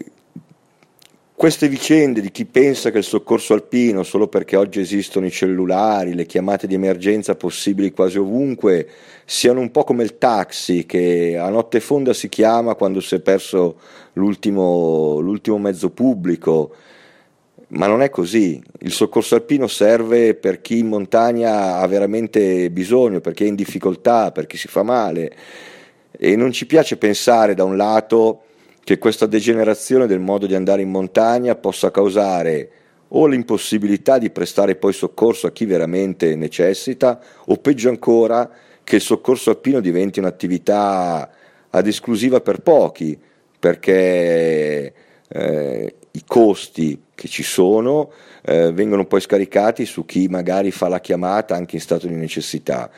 queste 1.38 1.68
vicende 1.70 2.20
di 2.20 2.32
chi 2.32 2.46
pensa 2.46 2.90
che 2.90 2.98
il 2.98 3.04
soccorso 3.04 3.54
alpino, 3.54 4.02
solo 4.02 4.28
perché 4.28 4.56
oggi 4.56 4.80
esistono 4.80 5.28
i 5.28 5.32
cellulari, 5.32 6.16
le 6.16 6.26
chiamate 6.26 6.66
di 6.66 6.74
emergenza 6.74 7.36
possibili 7.36 7.92
quasi 7.92 8.18
ovunque, 8.18 8.90
siano 9.24 9.60
un 9.60 9.70
po' 9.70 9.84
come 9.84 10.04
il 10.04 10.18
taxi 10.18 10.88
che 10.88 11.38
a 11.40 11.50
notte 11.50 11.80
fonda 11.80 12.14
si 12.14 12.28
chiama 12.28 12.74
quando 12.74 13.02
si 13.02 13.14
è 13.14 13.20
perso 13.20 13.80
l'ultimo, 14.14 15.20
l'ultimo 15.20 15.60
mezzo 15.60 15.92
pubblico, 15.92 16.74
ma 17.70 17.88
non 17.88 18.02
è 18.02 18.10
così. 18.10 18.62
Il 18.80 18.92
soccorso 18.92 19.36
alpino 19.36 19.68
serve 19.68 20.36
per 20.36 20.62
chi 20.62 20.80
in 20.80 20.88
montagna 20.88 21.78
ha 21.78 21.88
veramente 21.88 22.70
bisogno, 22.70 23.20
per 23.20 23.34
chi 23.34 23.44
è 23.44 23.48
in 23.48 23.56
difficoltà, 23.56 24.32
per 24.32 24.46
chi 24.48 24.58
si 24.58 24.68
fa 24.68 24.84
male. 24.84 25.36
E 26.12 26.36
non 26.36 26.52
ci 26.52 26.66
piace 26.66 26.98
pensare 26.98 27.54
da 27.54 27.64
un 27.64 27.76
lato 27.76 28.44
che 28.84 28.98
questa 28.98 29.26
degenerazione 29.26 30.08
del 30.08 30.20
modo 30.20 30.46
di 30.46 30.56
andare 30.56 30.82
in 30.82 30.90
montagna 30.90 31.56
possa 31.56 31.92
causare 31.92 32.70
o 33.10 33.26
l'impossibilità 33.26 34.18
di 34.18 34.30
prestare 34.30 34.76
poi 34.76 34.94
soccorso 34.94 35.48
a 35.48 35.52
chi 35.52 35.66
veramente 35.66 36.36
necessita, 36.36 37.20
o 37.46 37.58
peggio 37.58 37.90
ancora 37.90 38.50
che 38.84 38.96
il 38.96 39.02
soccorso 39.02 39.50
alpino 39.50 39.82
diventi 39.82 40.20
un'attività 40.20 41.30
ad 41.70 41.88
esclusiva 41.88 42.40
per 42.40 42.62
pochi, 42.62 43.18
perché 43.60 44.94
eh, 45.28 45.96
i 46.12 46.24
costi 46.26 47.02
che 47.18 47.28
ci 47.28 47.42
sono 47.42 48.12
eh, 48.44 48.72
vengono 48.72 49.06
poi 49.06 49.20
scaricati 49.20 49.86
su 49.86 50.06
chi 50.06 50.28
magari 50.28 50.70
fa 50.70 50.88
la 50.88 51.00
chiamata 51.00 51.56
anche 51.56 51.76
in 51.76 51.82
stato 51.82 52.06
di 52.06 52.14
necessità. 52.14 52.92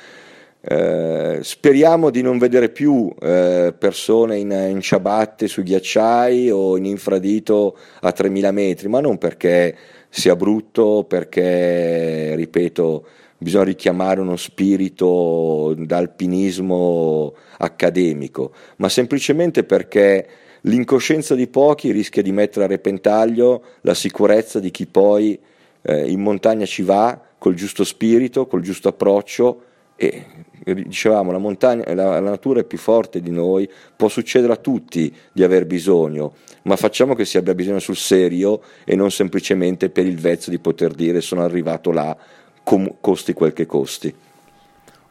Eh, 0.62 1.40
speriamo 1.42 2.10
di 2.10 2.22
non 2.22 2.38
vedere 2.38 2.68
più 2.68 3.10
eh, 3.22 3.74
persone 3.78 4.38
in, 4.38 4.52
in, 4.52 4.82
ciabatte 4.82 5.48
sui 5.48 5.64
ghiacciai 5.64 6.52
o 6.52 6.76
in 6.76 6.84
infradito 6.84 7.78
a 8.02 8.12
3000 8.12 8.52
metri, 8.52 8.90
ma 8.90 9.00
non 9.00 9.18
perché 9.18 9.74
sia 10.10 10.36
brutto, 10.36 11.06
perché, 11.08 12.36
ripeto, 12.36 13.06
bisogna 13.38 13.64
richiamare 13.64 14.20
uno 14.20 14.36
spirito 14.36 15.74
d'alpinismo 15.78 17.34
accademico, 17.60 18.52
ma 18.78 18.90
semplicemente 18.90 19.64
perché 19.64 20.28
l'incoscienza 20.62 21.36
di 21.36 21.48
pochi 21.48 21.92
rischia 21.92 22.22
di 22.22 22.32
mettere 22.32 22.66
a 22.66 22.68
repentaglio 22.68 23.64
la 23.82 23.94
sicurezza 23.94 24.60
di 24.60 24.72
chi 24.72 24.86
poi 24.86 25.40
eh, 25.82 26.10
in 26.10 26.22
montagna 26.22 26.66
ci 26.66 26.82
va 26.82 27.20
col 27.38 27.54
giusto 27.54 27.84
spirito, 27.84 28.48
col 28.48 28.62
giusto 28.62 28.90
approccio 28.90 29.64
e 29.96 30.26
dicevamo 30.64 31.32
la, 31.32 31.38
montagna, 31.38 31.84
la, 31.94 32.20
la, 32.20 32.20
natura 32.20 32.62
è 32.62 32.64
più 32.64 32.78
forte 32.78 33.22
di 33.22 33.32
noi, 33.32 33.70
può 33.96 34.08
succedere 34.08 34.54
a 34.54 34.58
tutti 34.58 35.14
di 35.32 35.44
aver 35.44 35.66
bisogno, 35.66 36.36
ma 36.64 36.76
facciamo 36.76 37.16
che 37.16 37.26
si 37.26 37.38
abbia 37.38 37.56
bisogno 37.56 37.80
sul 37.80 37.98
serio 37.98 38.62
e 38.84 38.96
non 38.96 39.12
semplicemente 39.12 39.90
per 39.90 40.06
il 40.06 40.18
vezzo 40.18 40.50
di 40.50 40.60
poter 40.60 40.94
dire 40.94 41.22
sono 41.22 41.44
arrivato 41.44 41.92
là, 41.92 42.16
com- 42.64 42.96
costi 43.02 43.34
quel 43.34 43.54
che 43.54 43.66
costi. 43.66 44.14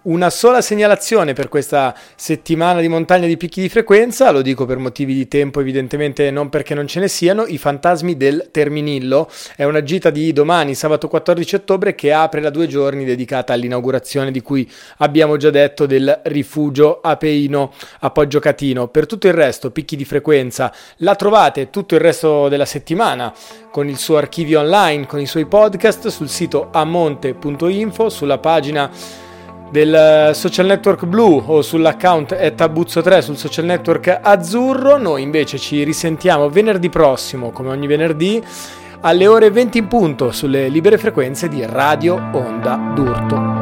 Una 0.08 0.30
sola 0.30 0.62
segnalazione 0.62 1.34
per 1.34 1.50
questa 1.50 1.94
settimana 2.16 2.80
di 2.80 2.88
montagna 2.88 3.26
di 3.26 3.36
picchi 3.36 3.60
di 3.60 3.68
frequenza, 3.68 4.30
lo 4.30 4.40
dico 4.40 4.64
per 4.64 4.78
motivi 4.78 5.12
di 5.12 5.28
tempo, 5.28 5.60
evidentemente 5.60 6.30
non 6.30 6.48
perché 6.48 6.72
non 6.72 6.86
ce 6.86 7.00
ne 7.00 7.08
siano, 7.08 7.44
i 7.44 7.58
fantasmi 7.58 8.16
del 8.16 8.48
Terminillo. 8.50 9.28
È 9.54 9.64
una 9.64 9.82
gita 9.82 10.08
di 10.08 10.32
domani, 10.32 10.74
sabato 10.74 11.08
14 11.08 11.56
ottobre, 11.56 11.94
che 11.94 12.10
apre 12.10 12.40
da 12.40 12.48
due 12.48 12.66
giorni 12.68 13.04
dedicata 13.04 13.52
all'inaugurazione 13.52 14.30
di 14.30 14.40
cui 14.40 14.66
abbiamo 14.98 15.36
già 15.36 15.50
detto 15.50 15.84
del 15.84 16.20
rifugio 16.24 17.00
Apeino 17.02 17.74
a 17.98 18.08
Poggio 18.08 18.38
Catino. 18.38 18.88
Per 18.88 19.04
tutto 19.04 19.26
il 19.26 19.34
resto, 19.34 19.70
picchi 19.70 19.94
di 19.94 20.06
frequenza, 20.06 20.72
la 20.98 21.16
trovate 21.16 21.68
tutto 21.68 21.96
il 21.96 22.00
resto 22.00 22.48
della 22.48 22.64
settimana 22.64 23.30
con 23.70 23.86
il 23.86 23.98
suo 23.98 24.16
archivio 24.16 24.60
online, 24.60 25.06
con 25.06 25.20
i 25.20 25.26
suoi 25.26 25.44
podcast 25.44 26.08
sul 26.08 26.30
sito 26.30 26.70
amonte.info, 26.72 28.08
sulla 28.08 28.38
pagina 28.38 29.26
del 29.70 29.94
eh, 30.30 30.34
social 30.34 30.66
network 30.66 31.06
blu 31.06 31.42
o 31.46 31.62
sull'account 31.62 32.32
tabuzzo3 32.32 33.18
sul 33.18 33.36
social 33.36 33.64
network 33.64 34.18
azzurro. 34.22 34.98
Noi 34.98 35.22
invece 35.22 35.58
ci 35.58 35.82
risentiamo 35.84 36.48
venerdì 36.48 36.88
prossimo, 36.88 37.50
come 37.50 37.70
ogni 37.70 37.86
venerdì, 37.86 38.42
alle 39.00 39.26
ore 39.26 39.50
20 39.50 39.78
in 39.78 39.86
punto 39.86 40.32
sulle 40.32 40.68
libere 40.68 40.98
frequenze 40.98 41.48
di 41.48 41.64
Radio 41.64 42.14
Onda 42.32 42.92
d'Urto. 42.94 43.57